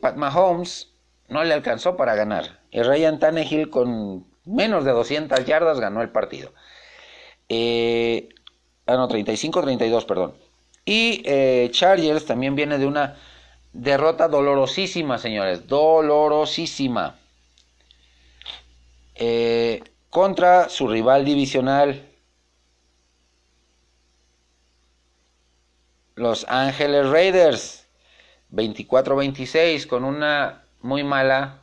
Pat 0.00 0.14
Mahomes 0.14 0.92
no 1.26 1.42
le 1.42 1.52
alcanzó 1.52 1.96
para 1.96 2.14
ganar. 2.14 2.60
Y 2.70 2.80
Ryan 2.82 3.18
Tannehill 3.18 3.70
con 3.70 4.24
menos 4.48 4.84
de 4.84 4.92
200 4.92 5.44
yardas 5.44 5.80
ganó 5.80 6.02
el 6.02 6.10
partido. 6.10 6.52
ah, 7.48 8.96
no, 8.96 9.08
35-32, 9.08 10.06
perdón. 10.06 10.34
Y 10.84 11.22
eh, 11.26 11.68
Chargers 11.70 12.24
también 12.24 12.54
viene 12.54 12.78
de 12.78 12.86
una 12.86 13.16
derrota 13.72 14.28
dolorosísima, 14.28 15.18
señores, 15.18 15.66
dolorosísima. 15.66 17.18
Eh, 19.14 19.82
contra 20.10 20.68
su 20.68 20.88
rival 20.88 21.24
divisional, 21.24 22.04
Los 26.14 26.46
Ángeles 26.48 27.08
Raiders, 27.08 27.86
24-26, 28.52 29.86
con 29.86 30.04
una 30.04 30.64
muy 30.80 31.04
mala 31.04 31.62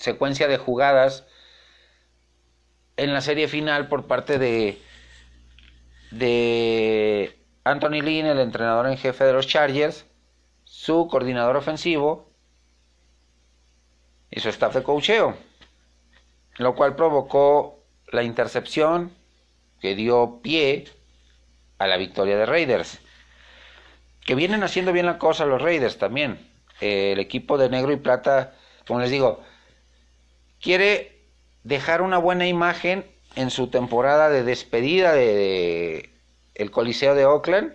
secuencia 0.00 0.48
de 0.48 0.56
jugadas 0.56 1.26
en 2.96 3.12
la 3.12 3.20
serie 3.20 3.48
final 3.48 3.88
por 3.88 4.06
parte 4.06 4.38
de 4.38 4.80
de 6.10 7.38
Anthony 7.64 8.02
Lynn, 8.02 8.26
el 8.26 8.40
entrenador 8.40 8.86
en 8.86 8.96
jefe 8.96 9.24
de 9.24 9.32
los 9.32 9.46
Chargers, 9.46 10.06
su 10.64 11.06
coordinador 11.08 11.56
ofensivo 11.56 12.32
y 14.30 14.40
su 14.40 14.48
staff 14.48 14.74
de 14.74 14.82
cocheo, 14.82 15.36
lo 16.56 16.74
cual 16.74 16.96
provocó 16.96 17.84
la 18.08 18.22
intercepción 18.22 19.12
que 19.80 19.94
dio 19.94 20.40
pie 20.42 20.88
a 21.78 21.86
la 21.86 21.96
victoria 21.96 22.36
de 22.36 22.46
Raiders. 22.46 23.00
Que 24.24 24.34
vienen 24.34 24.62
haciendo 24.62 24.92
bien 24.92 25.06
la 25.06 25.18
cosa 25.18 25.46
los 25.46 25.62
Raiders 25.62 25.98
también. 25.98 26.48
el 26.80 27.18
equipo 27.18 27.58
de 27.58 27.68
negro 27.68 27.92
y 27.92 27.96
plata, 27.96 28.54
como 28.86 29.00
les 29.00 29.10
digo, 29.10 29.42
quiere 30.60 31.20
dejar 31.64 32.02
una 32.02 32.18
buena 32.18 32.46
imagen 32.46 33.04
en 33.36 33.50
su 33.50 33.68
temporada 33.68 34.28
de 34.28 34.42
despedida 34.42 35.12
de, 35.12 36.10
el 36.54 36.70
Coliseo 36.70 37.14
de 37.14 37.26
Oakland 37.26 37.74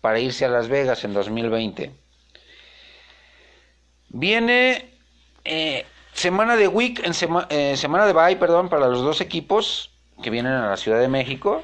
para 0.00 0.20
irse 0.20 0.44
a 0.44 0.48
Las 0.48 0.68
Vegas 0.68 1.04
en 1.04 1.14
2020. 1.14 1.90
Viene 4.08 4.90
eh, 5.44 5.84
Semana 6.16 6.56
de 6.56 6.66
week, 6.66 7.02
en 7.04 7.12
eh, 7.50 7.76
semana 7.76 8.06
de 8.06 8.14
bye, 8.14 8.36
perdón, 8.36 8.70
para 8.70 8.88
los 8.88 9.02
dos 9.02 9.20
equipos 9.20 9.90
que 10.22 10.30
vienen 10.30 10.52
a 10.52 10.70
la 10.70 10.78
Ciudad 10.78 10.98
de 10.98 11.08
México. 11.08 11.62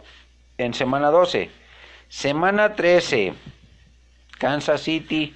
En 0.58 0.74
semana 0.74 1.10
12. 1.10 1.50
Semana 2.10 2.74
13. 2.74 3.32
Kansas 4.38 4.82
City 4.82 5.34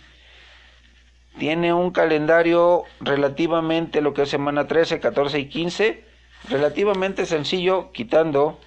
tiene 1.39 1.73
un 1.73 1.91
calendario 1.91 2.85
relativamente 3.01 4.01
lo 4.01 4.15
que 4.15 4.23
es 4.23 4.31
semana 4.31 4.67
13, 4.67 5.01
14 5.01 5.39
y 5.39 5.49
15, 5.49 6.05
relativamente 6.49 7.27
sencillo, 7.27 7.93
quitando, 7.93 8.59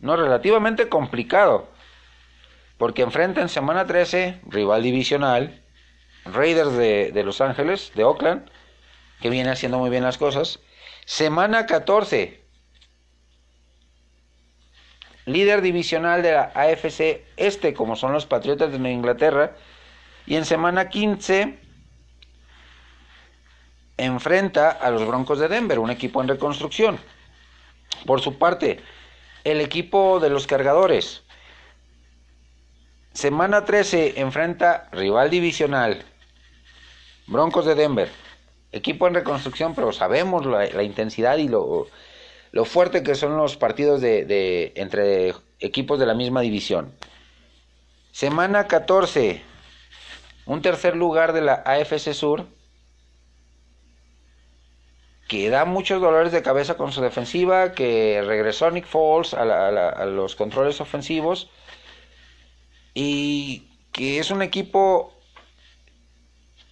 no 0.00 0.16
relativamente 0.16 0.88
complicado, 0.88 1.68
porque 2.78 3.02
enfrenta 3.02 3.40
en 3.40 3.48
semana 3.48 3.86
13, 3.86 4.40
rival 4.46 4.82
divisional, 4.82 5.62
Raiders 6.26 6.76
de, 6.76 7.12
de 7.12 7.22
Los 7.22 7.40
Ángeles, 7.40 7.92
de 7.94 8.04
Oakland, 8.04 8.50
que 9.20 9.30
viene 9.30 9.50
haciendo 9.50 9.78
muy 9.78 9.90
bien 9.90 10.02
las 10.02 10.18
cosas. 10.18 10.60
Semana 11.06 11.66
14, 11.66 12.44
líder 15.26 15.62
divisional 15.62 16.22
de 16.22 16.32
la 16.32 16.52
AFC 16.54 17.24
Este, 17.36 17.74
como 17.74 17.96
son 17.96 18.12
los 18.12 18.26
Patriotas 18.26 18.72
de 18.72 18.90
Inglaterra. 18.90 19.56
Y 20.26 20.36
en 20.36 20.44
semana 20.46 20.88
15 20.88 21.58
enfrenta 23.96 24.70
a 24.70 24.90
los 24.90 25.06
Broncos 25.06 25.38
de 25.38 25.48
Denver, 25.48 25.78
un 25.78 25.90
equipo 25.90 26.20
en 26.20 26.28
reconstrucción. 26.28 26.98
Por 28.06 28.20
su 28.20 28.38
parte, 28.38 28.80
el 29.44 29.60
equipo 29.60 30.20
de 30.20 30.30
los 30.30 30.46
cargadores. 30.46 31.22
Semana 33.12 33.64
13 33.64 34.20
enfrenta 34.20 34.88
rival 34.92 35.30
divisional, 35.30 36.04
Broncos 37.26 37.64
de 37.64 37.74
Denver 37.74 38.10
equipo 38.74 39.06
en 39.06 39.14
reconstrucción, 39.14 39.74
pero 39.74 39.92
sabemos 39.92 40.44
la, 40.44 40.82
intensidad 40.82 41.36
y 41.38 41.48
lo, 41.48 41.86
lo, 42.50 42.64
fuerte 42.64 43.02
que 43.02 43.14
son 43.14 43.36
los 43.36 43.56
partidos 43.56 44.00
de, 44.00 44.72
entre 44.74 45.34
equipos 45.60 45.98
de 45.98 46.06
la 46.06 46.14
misma 46.14 46.40
división. 46.40 46.92
Semana 48.10 48.66
14, 48.66 49.42
un 50.46 50.60
tercer 50.60 50.96
lugar 50.96 51.32
de 51.32 51.42
la 51.42 51.62
AFC 51.64 52.12
Sur, 52.12 52.46
que 55.28 55.50
da 55.50 55.64
muchos 55.64 56.00
dolores 56.00 56.32
de 56.32 56.42
cabeza 56.42 56.76
con 56.76 56.92
su 56.92 57.00
defensiva, 57.00 57.72
que 57.72 58.22
regresó 58.26 58.70
Nick 58.70 58.86
Foles 58.86 59.34
a, 59.34 59.42
a 59.42 60.04
los 60.06 60.36
controles 60.36 60.80
ofensivos 60.80 61.50
y 62.94 63.68
que 63.92 64.18
es 64.18 64.30
un 64.30 64.42
equipo 64.42 65.14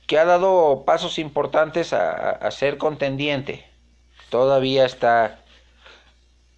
que 0.06 0.18
ha 0.18 0.24
dado 0.24 0.84
pasos 0.84 1.18
importantes 1.18 1.92
a, 1.92 2.50
ser 2.50 2.76
contendiente. 2.76 3.64
Todavía 4.28 4.84
está 4.84 5.40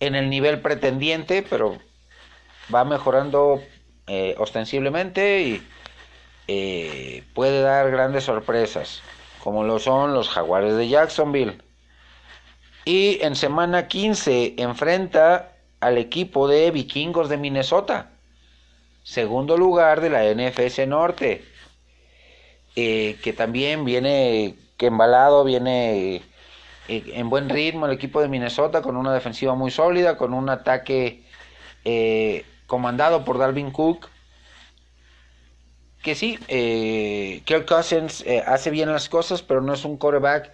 en 0.00 0.14
el 0.14 0.28
nivel 0.28 0.60
pretendiente, 0.60 1.44
pero 1.48 1.78
va 2.74 2.84
mejorando 2.84 3.62
eh, 4.06 4.34
ostensiblemente 4.38 5.42
y 5.42 5.68
eh, 6.48 7.24
puede 7.34 7.60
dar 7.62 7.90
grandes 7.90 8.24
sorpresas, 8.24 9.02
como 9.42 9.64
lo 9.64 9.78
son 9.78 10.14
los 10.14 10.28
Jaguares 10.30 10.76
de 10.76 10.88
Jacksonville. 10.88 11.62
Y 12.84 13.18
en 13.22 13.34
semana 13.34 13.88
15 13.88 14.54
enfrenta 14.58 15.52
al 15.80 15.98
equipo 15.98 16.48
de 16.48 16.70
Vikingos 16.70 17.28
de 17.28 17.38
Minnesota, 17.38 18.10
segundo 19.02 19.56
lugar 19.56 20.00
de 20.00 20.10
la 20.10 20.24
NFC 20.34 20.86
Norte. 20.86 21.44
Eh, 22.76 23.18
que 23.22 23.32
también 23.32 23.84
viene 23.84 24.56
que 24.76 24.86
embalado, 24.86 25.44
viene 25.44 26.16
eh, 26.16 26.22
en 26.88 27.30
buen 27.30 27.48
ritmo 27.48 27.86
el 27.86 27.92
equipo 27.92 28.20
de 28.20 28.26
Minnesota 28.26 28.82
con 28.82 28.96
una 28.96 29.14
defensiva 29.14 29.54
muy 29.54 29.70
sólida, 29.70 30.16
con 30.16 30.34
un 30.34 30.48
ataque 30.48 31.22
eh, 31.84 32.44
comandado 32.66 33.24
por 33.24 33.38
Dalvin 33.38 33.70
Cook. 33.70 34.08
Que 36.02 36.14
sí, 36.14 36.36
Kirk 37.46 37.66
Cousins 37.66 38.24
hace 38.46 38.70
bien 38.70 38.92
las 38.92 39.08
cosas, 39.08 39.40
pero 39.40 39.62
no 39.62 39.72
es 39.72 39.86
un 39.86 39.96
quarterback 39.96 40.52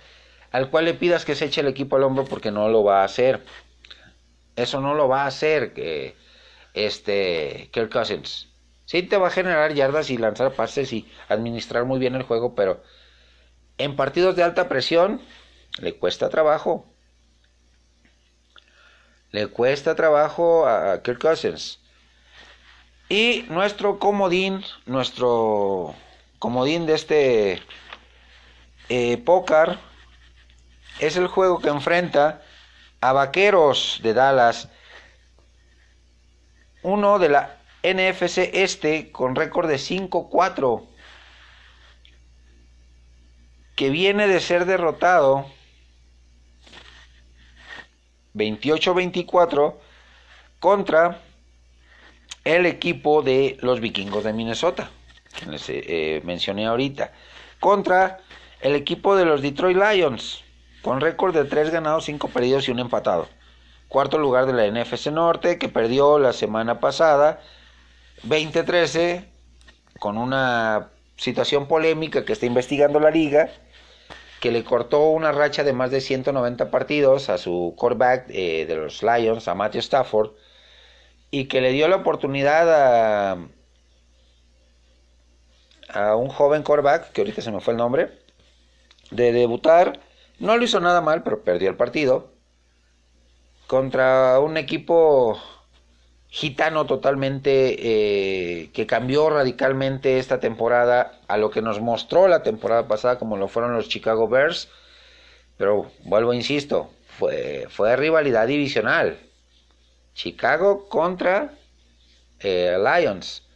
al 0.50 0.70
cual 0.70 0.84
le 0.84 0.94
pidas 0.94 1.24
que 1.24 1.34
se 1.34 1.46
eche 1.46 1.60
el 1.60 1.68
equipo 1.68 1.96
al 1.96 2.02
hombro 2.02 2.24
porque 2.24 2.50
no 2.50 2.68
lo 2.68 2.82
va 2.82 3.02
a 3.02 3.04
hacer. 3.04 3.44
Eso 4.56 4.80
no 4.80 4.94
lo 4.94 5.08
va 5.08 5.22
a 5.22 5.26
hacer 5.26 5.72
que 5.72 6.16
este 6.74 7.70
Kirk 7.72 7.92
Cousins. 7.92 8.48
Sí 8.84 9.02
te 9.02 9.16
va 9.16 9.28
a 9.28 9.30
generar 9.30 9.72
yardas 9.72 10.10
y 10.10 10.18
lanzar 10.18 10.52
pases 10.52 10.92
y 10.92 11.08
administrar 11.28 11.84
muy 11.84 11.98
bien 11.98 12.16
el 12.16 12.24
juego, 12.24 12.54
pero 12.54 12.82
en 13.78 13.94
partidos 13.96 14.34
de 14.36 14.42
alta 14.42 14.68
presión 14.68 15.20
le 15.80 15.94
cuesta 15.94 16.28
trabajo. 16.28 16.92
Le 19.30 19.46
cuesta 19.46 19.94
trabajo 19.94 20.66
a 20.66 21.02
Kirk 21.02 21.20
Cousins. 21.20 21.78
Y 23.08 23.44
nuestro 23.48 23.98
comodín, 23.98 24.64
nuestro 24.86 25.94
comodín 26.40 26.86
de 26.86 26.94
este 26.94 27.62
eh, 28.88 29.16
es 31.00 31.16
el 31.16 31.26
juego 31.26 31.60
que 31.60 31.68
enfrenta 31.68 32.42
a 33.00 33.12
Vaqueros 33.12 34.00
de 34.02 34.14
Dallas. 34.14 34.68
Uno 36.82 37.18
de 37.18 37.30
la 37.30 37.56
NFC 37.82 38.50
este 38.52 39.10
con 39.10 39.34
récord 39.34 39.68
de 39.68 39.76
5-4, 39.76 40.86
que 43.76 43.90
viene 43.90 44.28
de 44.28 44.40
ser 44.40 44.66
derrotado 44.66 45.46
28-24 48.34 49.74
contra 50.58 51.22
el 52.44 52.66
equipo 52.66 53.22
de 53.22 53.56
los 53.60 53.80
vikingos 53.80 54.24
de 54.24 54.32
Minnesota, 54.34 54.90
que 55.38 55.46
les 55.46 55.64
eh, 55.68 56.20
mencioné 56.24 56.66
ahorita, 56.66 57.12
contra 57.58 58.20
el 58.60 58.74
equipo 58.74 59.16
de 59.16 59.24
los 59.24 59.40
Detroit 59.40 59.76
Lions, 59.76 60.44
con 60.82 61.00
récord 61.00 61.34
de 61.34 61.44
3 61.44 61.70
ganados, 61.70 62.04
5 62.04 62.28
perdidos 62.28 62.68
y 62.68 62.70
un 62.70 62.78
empatado. 62.78 63.28
Cuarto 63.88 64.18
lugar 64.18 64.46
de 64.46 64.52
la 64.52 64.66
NFC 64.66 65.08
Norte, 65.08 65.58
que 65.58 65.68
perdió 65.68 66.18
la 66.18 66.32
semana 66.32 66.80
pasada 66.80 67.40
2013, 68.22 69.24
con 69.98 70.16
una 70.16 70.90
situación 71.16 71.66
polémica 71.66 72.24
que 72.24 72.32
está 72.32 72.46
investigando 72.46 73.00
la 73.00 73.10
liga, 73.10 73.50
que 74.40 74.50
le 74.50 74.64
cortó 74.64 75.10
una 75.10 75.32
racha 75.32 75.64
de 75.64 75.72
más 75.72 75.90
de 75.90 76.00
190 76.00 76.70
partidos 76.70 77.28
a 77.28 77.36
su 77.36 77.74
quarterback 77.76 78.26
eh, 78.30 78.64
de 78.66 78.76
los 78.76 79.02
Lions, 79.02 79.48
a 79.48 79.54
Matthew 79.54 79.80
Stafford, 79.80 80.30
y 81.30 81.44
que 81.46 81.60
le 81.60 81.72
dio 81.72 81.88
la 81.88 81.96
oportunidad 81.96 83.32
a, 83.32 83.38
a 85.92 86.16
un 86.16 86.28
joven 86.28 86.62
quarterback, 86.62 87.12
que 87.12 87.20
ahorita 87.20 87.42
se 87.42 87.52
me 87.52 87.60
fue 87.60 87.74
el 87.74 87.78
nombre, 87.78 88.10
de 89.10 89.32
debutar. 89.32 90.00
No 90.40 90.56
lo 90.56 90.64
hizo 90.64 90.80
nada 90.80 91.02
mal, 91.02 91.22
pero 91.22 91.42
perdió 91.42 91.68
el 91.68 91.76
partido 91.76 92.32
contra 93.66 94.40
un 94.40 94.56
equipo 94.56 95.40
gitano 96.28 96.86
totalmente 96.86 97.76
eh, 98.62 98.70
que 98.72 98.86
cambió 98.86 99.28
radicalmente 99.30 100.18
esta 100.18 100.40
temporada 100.40 101.20
a 101.28 101.36
lo 101.36 101.50
que 101.50 101.60
nos 101.60 101.80
mostró 101.80 102.26
la 102.26 102.42
temporada 102.42 102.88
pasada 102.88 103.18
como 103.18 103.36
lo 103.36 103.48
fueron 103.48 103.74
los 103.74 103.88
Chicago 103.88 104.28
Bears. 104.28 104.68
Pero 105.58 105.90
vuelvo 106.04 106.32
insisto 106.32 106.90
fue, 107.18 107.66
fue 107.68 107.94
rivalidad 107.96 108.46
divisional. 108.46 109.18
Chicago 110.14 110.88
contra 110.88 111.52
eh, 112.40 112.78
Lions. 112.78 113.46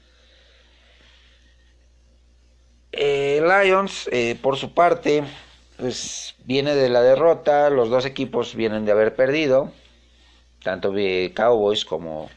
Eh, 2.93 3.41
Lions 3.43 4.09
por 4.43 4.57
su 4.57 4.75
parte 4.75 5.25
pues 5.85 6.35
viene 6.47 6.75
de 6.75 6.89
la 6.89 7.03
derrota 7.03 7.69
los 7.69 7.91
dos 7.91 8.07
equipos 8.07 8.55
vienen 8.55 8.87
de 8.87 8.93
haber 8.93 9.15
perdido 9.15 9.71
tanto 10.63 10.95
Cowboys 11.35 11.85
como 11.85 12.31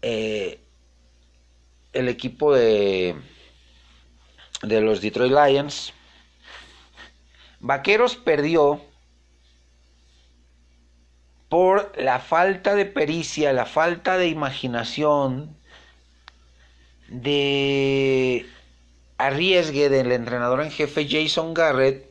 eh, 0.00 0.58
el 1.92 2.08
equipo 2.08 2.54
de, 2.54 3.14
de 4.62 4.80
los 4.80 5.02
Detroit 5.02 5.34
Lions. 5.34 5.92
Vaqueros 7.60 8.16
perdió 8.16 8.80
por 11.50 11.92
la 11.98 12.20
falta 12.20 12.74
de 12.74 12.86
pericia, 12.86 13.52
la 13.52 13.66
falta 13.66 14.16
de 14.16 14.28
imaginación, 14.28 15.58
de 17.08 18.46
arriesgue 19.18 19.88
del 19.88 20.12
entrenador 20.12 20.62
en 20.62 20.70
jefe 20.70 21.06
Jason 21.08 21.52
Garrett 21.52 22.08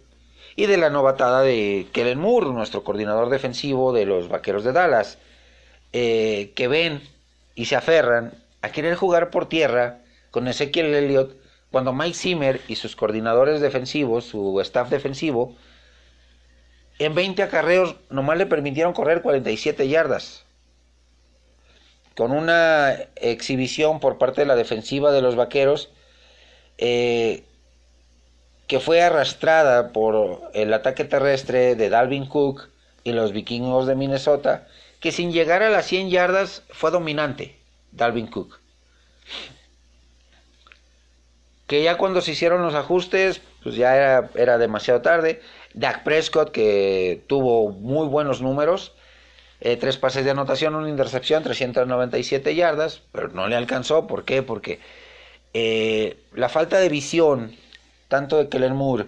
y 0.56 0.66
de 0.66 0.78
la 0.78 0.90
novatada 0.90 1.42
de 1.42 1.88
Kellen 1.94 2.20
Moore, 2.20 2.48
nuestro 2.48 2.84
coordinador 2.84 3.30
defensivo 3.30 3.94
de 3.94 4.06
los 4.06 4.28
Vaqueros 4.28 4.64
de 4.64 4.74
Dallas, 4.74 5.18
eh, 5.94 6.52
que 6.56 6.68
ven 6.68 7.02
y 7.56 7.66
se 7.66 7.76
aferran 7.76 8.34
a 8.62 8.72
querer 8.72 8.96
jugar 8.96 9.30
por 9.30 9.48
tierra 9.48 10.00
con 10.32 10.48
Ezequiel 10.48 10.94
Elliott 10.94 11.36
cuando 11.72 11.94
Mike 11.94 12.18
Zimmer 12.18 12.62
y 12.68 12.76
sus 12.76 12.96
coordinadores 12.96 13.62
defensivos, 13.62 14.26
su 14.26 14.60
staff 14.62 14.90
defensivo, 14.90 15.56
en 17.00 17.14
20 17.14 17.44
acarreos 17.44 17.96
nomás 18.10 18.38
le 18.38 18.46
permitieron 18.46 18.94
correr 18.94 19.22
47 19.22 19.88
yardas. 19.88 20.44
Con 22.16 22.32
una 22.32 22.94
exhibición 23.16 24.00
por 24.00 24.18
parte 24.18 24.42
de 24.42 24.48
la 24.48 24.56
defensiva 24.56 25.12
de 25.12 25.22
los 25.22 25.36
Vaqueros 25.36 25.92
eh, 26.78 27.44
que 28.68 28.80
fue 28.80 29.02
arrastrada 29.02 29.94
por 29.94 30.42
el 30.54 30.74
ataque 30.74 31.06
terrestre 31.06 31.76
de 31.76 31.90
Dalvin 31.90 32.28
Cook 32.28 32.68
y 33.04 33.14
los 33.14 33.32
vikingos 33.32 33.88
de 33.88 33.96
Minnesota, 33.96 34.68
que 35.00 35.12
sin 35.12 35.32
llegar 35.32 35.64
a 35.64 35.70
las 35.70 35.86
100 35.86 36.10
yardas 36.10 36.64
fue 36.70 36.92
dominante, 36.92 37.58
Dalvin 37.92 38.28
Cook. 38.28 38.60
Que 41.68 41.84
ya 41.84 41.98
cuando 41.98 42.22
se 42.22 42.32
hicieron 42.32 42.62
los 42.62 42.76
ajustes, 42.76 43.42
pues 43.64 43.76
ya 43.76 43.96
era, 43.96 44.30
era 44.36 44.58
demasiado 44.58 45.02
tarde. 45.02 45.42
Dak 45.74 46.04
Prescott, 46.04 46.52
que 46.52 47.24
tuvo 47.28 47.70
muy 47.72 48.08
buenos 48.08 48.42
números, 48.42 48.94
eh, 49.60 49.76
tres 49.76 49.98
pases 49.98 50.24
de 50.24 50.32
anotación, 50.32 50.76
una 50.76 50.90
intercepción, 50.90 51.44
397 51.44 52.56
yardas, 52.56 53.02
pero 53.12 53.30
no 53.30 53.48
le 53.48 53.56
alcanzó. 53.56 54.08
¿Por 54.08 54.24
qué? 54.24 54.44
Porque 54.44 54.80
eh, 55.60 56.20
la 56.34 56.50
falta 56.50 56.78
de 56.78 56.88
visión, 56.88 57.56
tanto 58.10 58.38
de 58.38 58.48
Kellen 58.48 58.76
Moore 58.76 59.08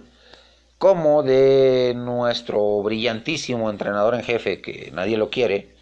como 0.78 1.22
de 1.22 1.92
nuestro 1.94 2.82
brillantísimo 2.82 3.70
entrenador 3.70 4.16
en 4.16 4.24
jefe, 4.24 4.60
que 4.60 4.90
nadie 4.92 5.16
lo 5.16 5.30
quiere, 5.30 5.72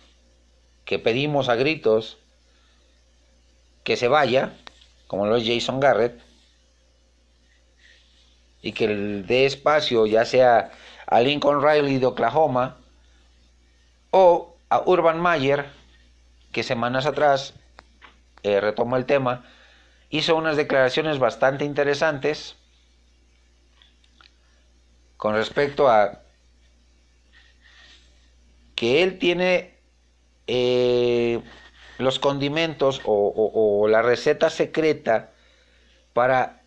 que 0.85 0.99
pedimos 0.99 1.49
a 1.49 1.55
gritos 1.55 2.19
que 3.83 3.97
se 3.97 4.09
vaya, 4.09 4.53
como 5.07 5.25
lo 5.25 5.37
es 5.37 5.47
Jason 5.47 5.81
Garrett, 5.81 6.21
y 8.61 8.73
que 8.73 8.89
dé 8.89 9.47
espacio 9.47 10.05
ya 10.05 10.27
sea 10.27 10.71
a 11.07 11.21
Lincoln 11.23 11.63
Riley 11.67 11.97
de 11.97 12.07
Oklahoma 12.07 12.77
o 14.11 14.55
a 14.69 14.83
Urban 14.85 15.19
Mayer, 15.19 15.65
que 16.53 16.63
semanas 16.63 17.07
atrás 17.07 17.55
eh, 18.43 18.61
retomó 18.61 18.99
el 18.99 19.07
tema, 19.07 19.47
hizo 20.11 20.37
unas 20.37 20.57
declaraciones 20.57 21.19
bastante 21.19 21.65
interesantes 21.65 22.57
con 25.17 25.35
respecto 25.35 25.89
a 25.89 26.23
que 28.75 29.03
él 29.03 29.19
tiene 29.19 29.75
eh, 30.47 31.43
los 31.99 32.19
condimentos 32.21 33.03
o, 33.05 33.87
la 33.89 34.03
receta 34.03 34.51
secreta 34.51 35.33
para 36.13 36.63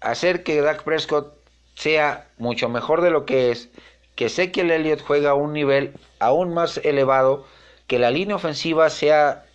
hacer 0.00 0.42
que 0.42 0.60
Dak 0.60 0.84
Prescott 0.84 1.34
sea 1.74 2.28
mucho 2.36 2.68
mejor 2.68 3.00
de 3.00 3.10
lo 3.10 3.24
que 3.24 3.50
es, 3.50 3.70
que 4.14 4.28
sé 4.28 4.52
que 4.52 4.60
el 4.62 4.70
Elliott 4.70 5.00
juega 5.00 5.30
a 5.30 5.34
un 5.34 5.52
nivel 5.52 5.94
aún 6.18 6.52
más 6.52 6.78
elevado, 6.78 7.46
que 7.86 7.98
la 7.98 8.10
línea 8.10 8.36
ofensiva 8.36 8.90
sea 8.90 9.46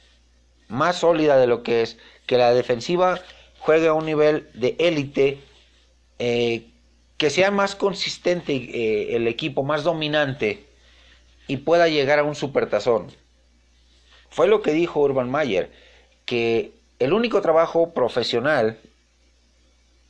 más 0.67 0.97
sólida 0.97 1.37
de 1.37 1.47
lo 1.47 1.63
que 1.63 1.83
es, 1.83 1.97
que 2.31 2.37
la 2.37 2.53
defensiva 2.53 3.19
juegue 3.59 3.89
a 3.89 3.93
un 3.93 4.05
nivel 4.05 4.49
de 4.53 4.77
élite, 4.79 5.41
eh, 6.17 6.65
que 7.17 7.29
sea 7.29 7.51
más 7.51 7.75
consistente 7.75 8.53
eh, 8.53 9.17
el 9.17 9.27
equipo, 9.27 9.63
más 9.63 9.83
dominante 9.83 10.65
y 11.47 11.57
pueda 11.57 11.89
llegar 11.89 12.19
a 12.19 12.23
un 12.23 12.35
supertazón. 12.35 13.11
Fue 14.29 14.47
lo 14.47 14.61
que 14.61 14.71
dijo 14.71 15.01
Urban 15.01 15.29
Mayer, 15.29 15.73
que 16.23 16.71
el 16.99 17.11
único 17.11 17.41
trabajo 17.41 17.93
profesional 17.93 18.79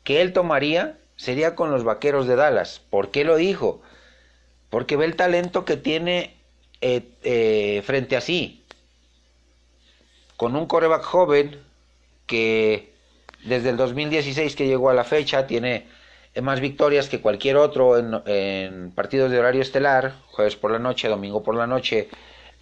que 0.03 0.21
él 0.21 0.31
tomaría 0.31 0.99
sería 1.15 1.55
con 1.55 1.71
los 1.71 1.83
Vaqueros 1.83 2.27
de 2.27 2.35
Dallas. 2.35 2.83
¿Por 2.91 3.09
qué 3.09 3.23
lo 3.23 3.35
dijo? 3.35 3.81
Porque 4.69 4.95
ve 4.95 5.05
el 5.05 5.15
talento 5.15 5.65
que 5.65 5.75
tiene 5.75 6.35
eh, 6.81 7.81
frente 7.83 8.15
a 8.15 8.21
sí. 8.21 8.63
Con 10.37 10.55
un 10.55 10.67
coreback 10.67 11.01
joven 11.01 11.70
que 12.31 12.93
desde 13.43 13.69
el 13.71 13.75
2016 13.75 14.55
que 14.55 14.67
llegó 14.67 14.89
a 14.89 14.93
la 14.93 15.03
fecha 15.03 15.47
tiene 15.47 15.85
más 16.41 16.61
victorias 16.61 17.09
que 17.09 17.19
cualquier 17.19 17.57
otro 17.57 17.97
en, 17.97 18.91
partidos 18.91 19.31
de 19.31 19.39
horario 19.39 19.61
estelar, 19.61 20.13
jueves 20.31 20.55
por 20.55 20.71
la 20.71 20.79
noche, 20.79 21.09
domingo 21.09 21.43
por 21.43 21.55
la 21.55 21.67
noche, 21.67 22.07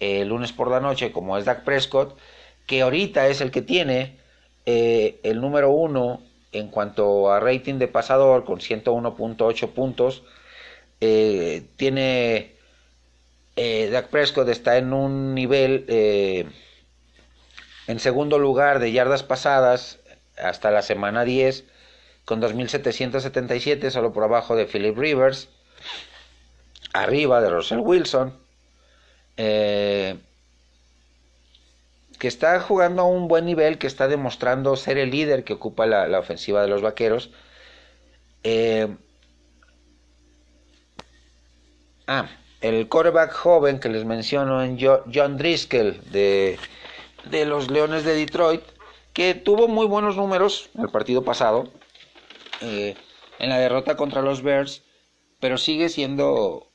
eh, 0.00 0.24
lunes 0.24 0.50
por 0.52 0.68
la 0.68 0.80
noche, 0.80 1.12
como 1.12 1.38
es 1.38 1.44
Dak 1.44 1.62
Prescott, 1.62 2.18
que 2.66 2.82
ahorita 2.82 3.28
es 3.28 3.40
el 3.40 3.52
que 3.52 3.62
tiene 3.62 4.18
el 4.66 5.40
número 5.40 5.70
uno 5.70 6.20
en 6.52 6.68
cuanto 6.68 7.30
a 7.30 7.40
rating 7.40 7.78
de 7.78 7.88
pasador 7.88 8.44
con 8.44 8.58
101.8 8.58 9.68
puntos. 9.68 10.22
Eh, 11.00 11.62
tiene 11.76 12.52
eh, 13.56 13.88
Dak 13.90 14.08
Prescott 14.08 14.48
está 14.48 14.78
en 14.78 14.92
un 14.92 15.34
nivel 15.34 15.84
eh, 15.88 16.46
en 17.90 17.98
segundo 17.98 18.38
lugar 18.38 18.78
de 18.78 18.92
yardas 18.92 19.24
pasadas 19.24 19.98
hasta 20.38 20.70
la 20.70 20.82
semana 20.82 21.24
10 21.24 21.64
con 22.24 22.40
2.777 22.40 23.90
solo 23.90 24.12
por 24.12 24.22
abajo 24.22 24.54
de 24.54 24.66
Philip 24.66 24.96
Rivers 24.96 25.48
arriba 26.92 27.40
de 27.40 27.50
Russell 27.50 27.80
Wilson 27.80 28.32
eh, 29.36 30.16
que 32.20 32.28
está 32.28 32.60
jugando 32.60 33.02
a 33.02 33.06
un 33.06 33.28
buen 33.28 33.46
nivel, 33.46 33.78
que 33.78 33.86
está 33.86 34.06
demostrando 34.06 34.76
ser 34.76 34.98
el 34.98 35.10
líder 35.10 35.42
que 35.42 35.54
ocupa 35.54 35.86
la, 35.86 36.18
ofensiva 36.18 36.60
de 36.60 36.68
los 36.68 36.82
vaqueros. 36.82 37.30
Eh, 38.44 38.94
ah, 42.06 42.28
el 42.60 42.88
quarterback 42.88 43.32
joven 43.32 43.80
que 43.80 43.88
les 43.88 44.04
menciono 44.04 44.62
en 44.62 44.78
John 44.78 45.38
Driscoll 45.38 45.98
de, 46.12 46.58
de 47.24 47.44
los 47.44 47.70
Leones 47.70 48.04
de 48.04 48.14
Detroit, 48.14 48.62
que 49.12 49.34
tuvo 49.34 49.68
muy 49.68 49.86
buenos 49.86 50.16
números 50.16 50.70
el 50.78 50.88
partido 50.88 51.24
pasado, 51.24 51.68
eh, 52.60 52.94
en 53.38 53.48
la 53.48 53.58
derrota 53.58 53.96
contra 53.96 54.22
los 54.22 54.42
Bears, 54.42 54.82
pero 55.40 55.58
sigue 55.58 55.88
siendo 55.88 56.68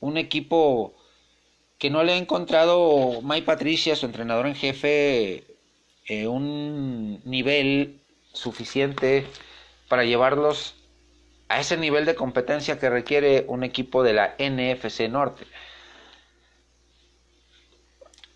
un 0.00 0.16
equipo 0.16 0.94
que 1.78 1.90
no 1.90 2.02
le 2.02 2.12
ha 2.12 2.16
encontrado 2.16 3.22
Mike 3.22 3.46
Patricia, 3.46 3.96
su 3.96 4.06
entrenador 4.06 4.46
en 4.46 4.54
jefe, 4.54 5.44
eh, 6.06 6.26
un 6.26 7.22
nivel 7.24 8.02
suficiente 8.32 9.26
para 9.88 10.04
llevarlos 10.04 10.74
a 11.48 11.58
ese 11.60 11.76
nivel 11.76 12.04
de 12.04 12.14
competencia 12.14 12.78
que 12.78 12.90
requiere 12.90 13.44
un 13.48 13.64
equipo 13.64 14.02
de 14.02 14.12
la 14.12 14.34
NFC 14.38 15.08
Norte. 15.08 15.46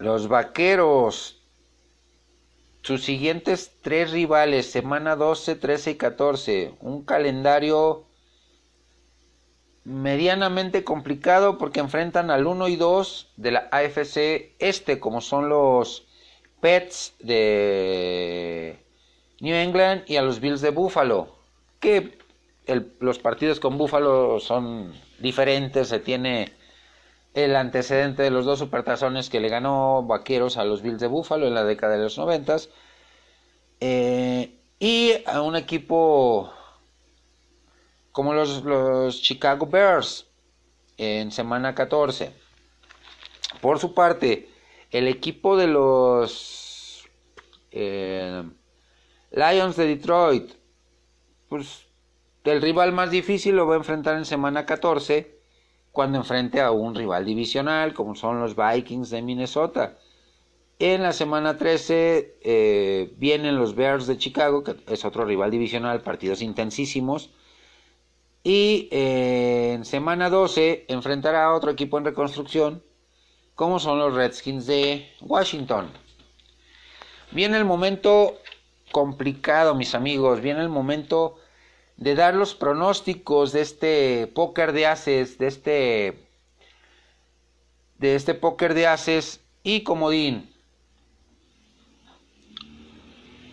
Los 0.04 0.28
Vaqueros, 0.28 1.40
sus 2.82 3.02
siguientes 3.02 3.72
tres 3.80 4.10
rivales, 4.10 4.70
semana 4.70 5.16
12, 5.16 5.56
13 5.56 5.92
y 5.92 5.94
14, 5.94 6.74
un 6.80 7.06
calendario 7.06 8.04
medianamente 9.84 10.84
complicado 10.84 11.56
porque 11.56 11.80
enfrentan 11.80 12.30
al 12.30 12.46
1 12.46 12.68
y 12.68 12.76
2 12.76 13.32
de 13.38 13.50
la 13.50 13.68
AFC 13.72 14.54
este, 14.58 15.00
como 15.00 15.22
son 15.22 15.48
los 15.48 16.06
Pets 16.60 17.14
de 17.20 18.84
New 19.40 19.54
England 19.54 20.02
y 20.06 20.16
a 20.16 20.22
los 20.22 20.40
Bills 20.40 20.60
de 20.60 20.68
Buffalo, 20.68 21.34
que 21.80 22.18
los 23.00 23.18
partidos 23.18 23.58
con 23.58 23.78
Buffalo 23.78 24.38
son 24.38 24.92
diferentes, 25.18 25.88
se 25.88 25.98
tiene 25.98 26.52
el 27.34 27.56
antecedente 27.56 28.22
de 28.22 28.30
los 28.30 28.44
dos 28.44 28.60
supertazones 28.60 29.28
que 29.28 29.40
le 29.40 29.48
ganó 29.48 30.04
Vaqueros 30.04 30.56
a 30.56 30.64
los 30.64 30.82
Bills 30.82 31.00
de 31.00 31.08
Buffalo 31.08 31.46
en 31.46 31.54
la 31.54 31.64
década 31.64 31.96
de 31.96 32.02
los 32.04 32.16
noventas 32.16 32.70
eh, 33.80 34.56
y 34.78 35.12
a 35.26 35.42
un 35.42 35.56
equipo 35.56 36.52
como 38.12 38.32
los, 38.32 39.20
Chicago 39.20 39.66
Bears 39.66 40.28
en 40.96 41.32
semana 41.32 41.74
14. 41.74 42.32
Por 43.60 43.80
su 43.80 43.92
parte, 43.92 44.48
el 44.92 45.08
equipo 45.08 45.56
de 45.56 45.66
los 45.66 47.08
eh, 47.72 48.44
Lions 49.32 49.76
de 49.76 49.86
Detroit, 49.86 50.52
pues 51.48 51.86
el 52.44 52.62
rival 52.62 52.92
más 52.92 53.10
difícil 53.10 53.56
lo 53.56 53.66
va 53.66 53.74
a 53.74 53.78
enfrentar 53.78 54.16
en 54.16 54.24
semana 54.24 54.64
14 54.64 55.33
cuando 55.94 56.18
enfrente 56.18 56.60
a 56.60 56.72
un 56.72 56.96
rival 56.96 57.24
divisional 57.24 57.94
como 57.94 58.16
son 58.16 58.40
los 58.40 58.56
Vikings 58.56 59.10
de 59.10 59.22
Minnesota. 59.22 59.96
En 60.80 61.04
la 61.04 61.12
semana 61.12 61.56
13 61.56 62.38
eh, 62.42 63.14
vienen 63.16 63.56
los 63.56 63.76
Bears 63.76 64.08
de 64.08 64.18
Chicago, 64.18 64.64
que 64.64 64.74
es 64.88 65.04
otro 65.04 65.24
rival 65.24 65.52
divisional, 65.52 66.02
partidos 66.02 66.42
intensísimos. 66.42 67.30
Y 68.42 68.88
eh, 68.90 69.74
en 69.74 69.84
semana 69.84 70.30
12 70.30 70.86
enfrentará 70.88 71.44
a 71.44 71.54
otro 71.54 71.70
equipo 71.70 71.96
en 71.96 72.06
reconstrucción, 72.06 72.82
como 73.54 73.78
son 73.78 74.00
los 74.00 74.14
Redskins 74.14 74.66
de 74.66 75.08
Washington. 75.20 75.92
Viene 77.30 77.56
el 77.56 77.64
momento 77.64 78.40
complicado, 78.90 79.76
mis 79.76 79.94
amigos. 79.94 80.40
Viene 80.40 80.60
el 80.60 80.70
momento 80.70 81.36
de 81.96 82.14
dar 82.14 82.34
los 82.34 82.54
pronósticos 82.54 83.52
de 83.52 83.60
este 83.60 84.26
póker 84.26 84.72
de 84.72 84.86
haces, 84.86 85.38
de 85.38 85.46
este 85.46 86.28
de 87.98 88.14
este 88.16 88.34
póker 88.34 88.74
de 88.74 88.86
haces 88.86 89.40
y 89.62 89.82
comodín. 89.82 90.52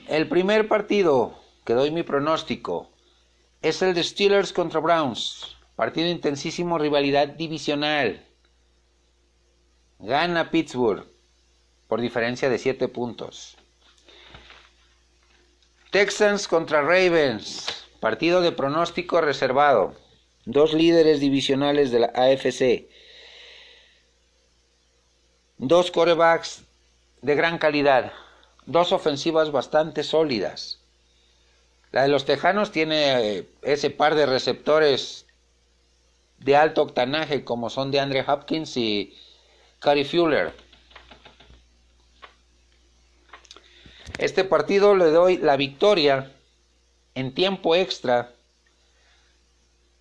El 0.07 0.27
primer 0.27 0.67
partido 0.67 1.39
que 1.63 1.73
doy 1.73 1.91
mi 1.91 2.03
pronóstico 2.03 2.89
es 3.61 3.81
el 3.81 3.93
de 3.93 4.03
Steelers 4.03 4.51
contra 4.51 4.79
Browns. 4.79 5.55
Partido 5.75 6.09
intensísimo, 6.09 6.77
rivalidad 6.77 7.27
divisional. 7.27 8.25
Gana 9.99 10.49
Pittsburgh 10.49 11.05
por 11.87 12.01
diferencia 12.01 12.49
de 12.49 12.57
7 12.57 12.87
puntos. 12.87 13.57
Texans 15.91 16.47
contra 16.47 16.81
Ravens. 16.81 17.80
Partido 18.01 18.41
de 18.41 18.51
pronóstico 18.51 19.21
reservado. 19.21 19.93
Dos 20.45 20.73
líderes 20.73 21.19
divisionales 21.19 21.91
de 21.91 21.99
la 21.99 22.07
AFC. 22.07 22.89
Dos 25.59 25.91
corebacks 25.91 26.63
de 27.21 27.35
gran 27.35 27.59
calidad. 27.59 28.11
Dos 28.65 28.91
ofensivas 28.91 29.51
bastante 29.51 30.01
sólidas. 30.01 30.79
La 31.91 32.01
de 32.01 32.07
los 32.07 32.25
Tejanos 32.25 32.71
tiene 32.71 33.37
eh, 33.37 33.49
ese 33.61 33.91
par 33.91 34.15
de 34.15 34.25
receptores 34.25 35.27
de 36.39 36.55
alto 36.55 36.81
octanaje 36.81 37.43
como 37.43 37.69
son 37.69 37.91
de 37.91 37.99
Andre 37.99 38.25
Hopkins 38.27 38.77
y 38.77 39.15
Cary 39.77 40.05
Fuller. 40.05 40.55
Este 44.17 44.43
partido 44.43 44.95
le 44.95 45.11
doy 45.11 45.37
la 45.37 45.55
victoria 45.55 46.31
en 47.15 47.33
tiempo 47.33 47.75
extra 47.75 48.33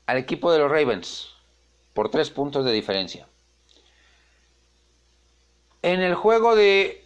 al 0.06 0.16
equipo 0.16 0.52
de 0.52 0.58
los 0.58 0.70
Ravens 0.70 1.34
por 1.94 2.10
tres 2.10 2.30
puntos 2.30 2.64
de 2.64 2.72
diferencia. 2.72 3.28
En 5.82 6.00
el 6.00 6.14
juego 6.14 6.56
de 6.56 7.04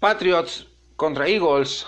Patriots 0.00 0.66
contra 0.96 1.28
Eagles, 1.28 1.86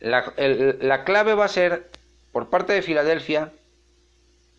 la, 0.00 0.32
la, 0.36 1.04
clave 1.04 1.34
va 1.34 1.44
a 1.44 1.48
ser 1.48 1.90
por 2.32 2.50
parte 2.50 2.72
de 2.72 2.82
Filadelfia 2.82 3.52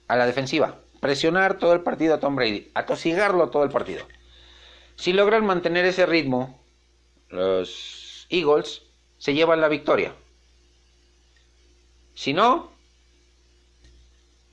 a 0.07 0.15
la 0.15 0.25
defensiva. 0.25 0.79
Presionar 0.99 1.57
todo 1.57 1.73
el 1.73 1.81
partido 1.81 2.15
a 2.15 2.19
Tom 2.19 2.35
Brady, 2.35 2.71
atosigarlo 2.73 3.49
todo 3.49 3.63
el 3.63 3.69
partido. 3.69 4.05
Si 4.95 5.13
logran 5.13 5.45
mantener 5.45 5.85
ese 5.85 6.05
ritmo, 6.05 6.59
los 7.29 8.27
Eagles 8.29 8.83
se 9.17 9.33
llevan 9.33 9.61
la 9.61 9.67
victoria. 9.67 10.13
Si 12.15 12.33
no, 12.33 12.71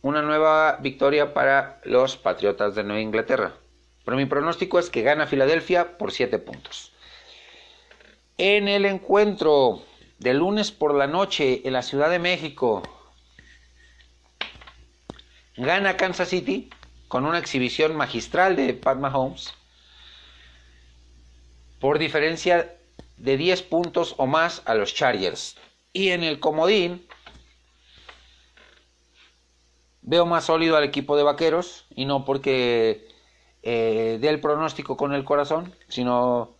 una 0.02 0.20
nueva 0.20 0.78
victoria 0.80 1.32
para 1.32 1.80
los 1.84 2.16
Patriotas 2.16 2.74
de 2.74 2.82
Nueva 2.82 3.00
Inglaterra. 3.00 3.54
Pero 4.04 4.16
mi 4.16 4.26
pronóstico 4.26 4.80
es 4.80 4.90
que 4.90 5.02
gana 5.02 5.28
Filadelfia 5.28 5.96
por 5.96 6.10
7 6.10 6.38
puntos. 6.40 6.92
En 8.36 8.66
el 8.66 8.84
encuentro 8.84 9.84
de 10.18 10.34
lunes 10.34 10.72
por 10.72 10.94
la 10.94 11.06
noche 11.06 11.62
en 11.64 11.72
la 11.72 11.82
Ciudad 11.82 12.10
de 12.10 12.18
México, 12.18 12.82
gana 15.56 15.96
Kansas 15.96 16.28
City 16.28 16.68
con 17.06 17.24
una 17.24 17.38
exhibición 17.38 17.94
magistral 17.94 18.56
de 18.56 18.74
Pat 18.74 18.98
Mahomes 18.98 19.54
por 21.78 21.98
diferencia 21.98 22.74
de 23.18 23.36
10 23.36 23.62
puntos 23.62 24.14
o 24.16 24.26
más 24.26 24.62
a 24.64 24.74
los 24.74 24.94
Chargers. 24.94 25.56
Y 25.92 26.08
en 26.08 26.24
el 26.24 26.40
comodín 26.40 27.06
veo 30.02 30.26
más 30.26 30.44
sólido 30.44 30.76
al 30.76 30.84
equipo 30.84 31.16
de 31.16 31.22
Vaqueros 31.22 31.86
y 31.94 32.04
no 32.04 32.24
porque 32.24 33.08
eh, 33.62 34.18
dé 34.20 34.28
el 34.28 34.40
pronóstico 34.40 34.96
con 34.96 35.14
el 35.14 35.24
corazón, 35.24 35.72
sino 35.88 36.56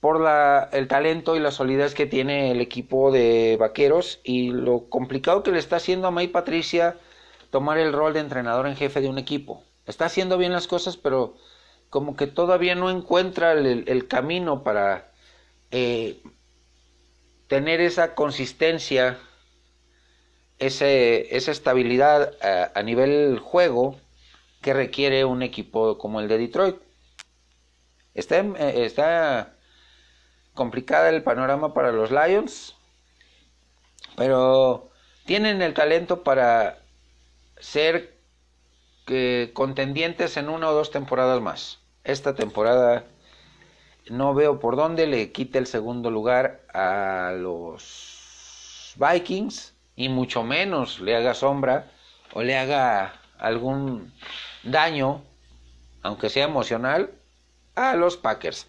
por 0.00 0.20
la, 0.20 0.68
el 0.72 0.88
talento 0.88 1.36
y 1.36 1.40
la 1.40 1.50
solidez 1.50 1.94
que 1.94 2.06
tiene 2.06 2.50
el 2.50 2.60
equipo 2.60 3.10
de 3.10 3.56
Vaqueros 3.58 4.20
y 4.24 4.50
lo 4.50 4.88
complicado 4.88 5.42
que 5.42 5.52
le 5.52 5.58
está 5.58 5.76
haciendo 5.76 6.06
a 6.06 6.10
May 6.10 6.28
Patricia 6.28 6.96
tomar 7.50 7.78
el 7.78 7.92
rol 7.92 8.14
de 8.14 8.20
entrenador 8.20 8.66
en 8.66 8.76
jefe 8.76 9.00
de 9.00 9.08
un 9.08 9.18
equipo. 9.18 9.62
Está 9.86 10.06
haciendo 10.06 10.38
bien 10.38 10.52
las 10.52 10.66
cosas, 10.66 10.96
pero 10.96 11.34
como 11.90 12.16
que 12.16 12.26
todavía 12.26 12.74
no 12.74 12.90
encuentra 12.90 13.52
el, 13.52 14.08
camino 14.08 14.62
para 14.62 15.10
eh, 15.70 16.22
tener 17.46 17.80
esa 17.80 18.14
consistencia, 18.14 19.18
ese, 20.58 21.36
esa 21.36 21.50
estabilidad 21.50 22.34
a, 22.74 22.82
nivel 22.82 23.38
juego 23.38 23.96
que 24.60 24.72
requiere 24.74 25.24
un 25.24 25.42
equipo 25.42 25.98
como 25.98 26.20
el 26.20 26.28
de 26.28 26.38
Detroit. 26.38 26.76
Está, 28.14 28.40
eh, 28.40 28.84
está 28.84 29.54
complicada 30.54 31.08
el 31.10 31.22
panorama 31.22 31.72
para 31.74 31.92
los 31.92 32.10
Lions, 32.10 32.74
pero 34.16 34.90
tienen 35.24 35.62
el 35.62 35.74
talento 35.74 36.24
para 36.24 36.80
ser 37.60 38.18
que 39.06 39.52
contendientes 39.54 40.36
en 40.36 40.48
una 40.48 40.68
o 40.68 40.74
dos 40.74 40.90
temporadas 40.90 41.40
más. 41.40 41.78
Esta 42.02 42.34
temporada 42.34 43.04
no 44.10 44.34
veo 44.34 44.58
por 44.58 44.76
dónde 44.76 45.06
le 45.06 45.32
quite 45.32 45.58
el 45.58 45.66
segundo 45.66 46.10
lugar 46.10 46.62
a 46.72 47.32
los 47.36 48.94
Vikings 48.96 49.77
y 49.98 50.08
mucho 50.08 50.44
menos 50.44 51.00
le 51.00 51.16
haga 51.16 51.34
sombra 51.34 51.90
o 52.32 52.44
le 52.44 52.56
haga 52.56 53.20
algún 53.36 54.14
daño, 54.62 55.24
aunque 56.02 56.30
sea 56.30 56.44
emocional, 56.44 57.10
a 57.74 57.96
los 57.96 58.16
Packers. 58.16 58.68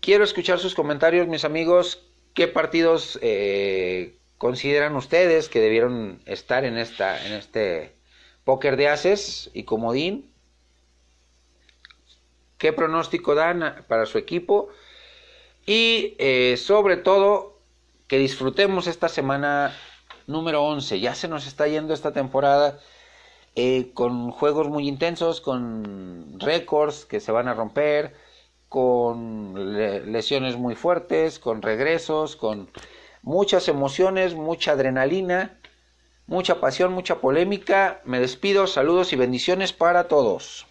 Quiero 0.00 0.22
escuchar 0.22 0.60
sus 0.60 0.76
comentarios, 0.76 1.26
mis 1.26 1.44
amigos. 1.44 2.00
¿Qué 2.32 2.46
partidos 2.46 3.18
eh, 3.22 4.16
consideran 4.38 4.94
ustedes 4.94 5.48
que 5.48 5.58
debieron 5.58 6.22
estar 6.26 6.64
en 6.64 6.78
esta 6.78 7.26
en 7.26 7.32
este 7.32 7.96
póker 8.44 8.76
de 8.76 8.88
haces 8.88 9.50
y 9.52 9.64
comodín 9.64 10.30
qué 12.58 12.72
pronóstico 12.72 13.34
dan 13.34 13.84
para 13.88 14.06
su 14.06 14.18
equipo 14.18 14.68
y 15.66 16.14
eh, 16.18 16.56
sobre 16.56 16.96
todo 16.98 17.55
que 18.08 18.18
disfrutemos 18.18 18.86
esta 18.86 19.08
semana 19.08 19.74
número 20.26 20.64
11 20.64 21.00
ya 21.00 21.14
se 21.14 21.28
nos 21.28 21.46
está 21.46 21.66
yendo 21.68 21.94
esta 21.94 22.12
temporada 22.12 22.78
eh, 23.54 23.90
con 23.94 24.30
juegos 24.30 24.68
muy 24.68 24.88
intensos 24.88 25.40
con 25.40 26.38
récords 26.38 27.04
que 27.04 27.20
se 27.20 27.32
van 27.32 27.48
a 27.48 27.54
romper 27.54 28.14
con 28.68 29.76
lesiones 30.12 30.56
muy 30.56 30.74
fuertes 30.74 31.38
con 31.38 31.62
regresos 31.62 32.36
con 32.36 32.68
muchas 33.26 33.66
emociones, 33.66 34.34
mucha 34.34 34.72
adrenalina, 34.72 35.58
mucha 36.26 36.60
pasión, 36.60 36.92
mucha 36.92 37.20
polémica. 37.20 38.00
Me 38.04 38.20
despido, 38.20 38.68
saludos 38.68 39.12
y 39.12 39.16
bendiciones 39.16 39.72
para 39.72 40.06
todos. 40.06 40.66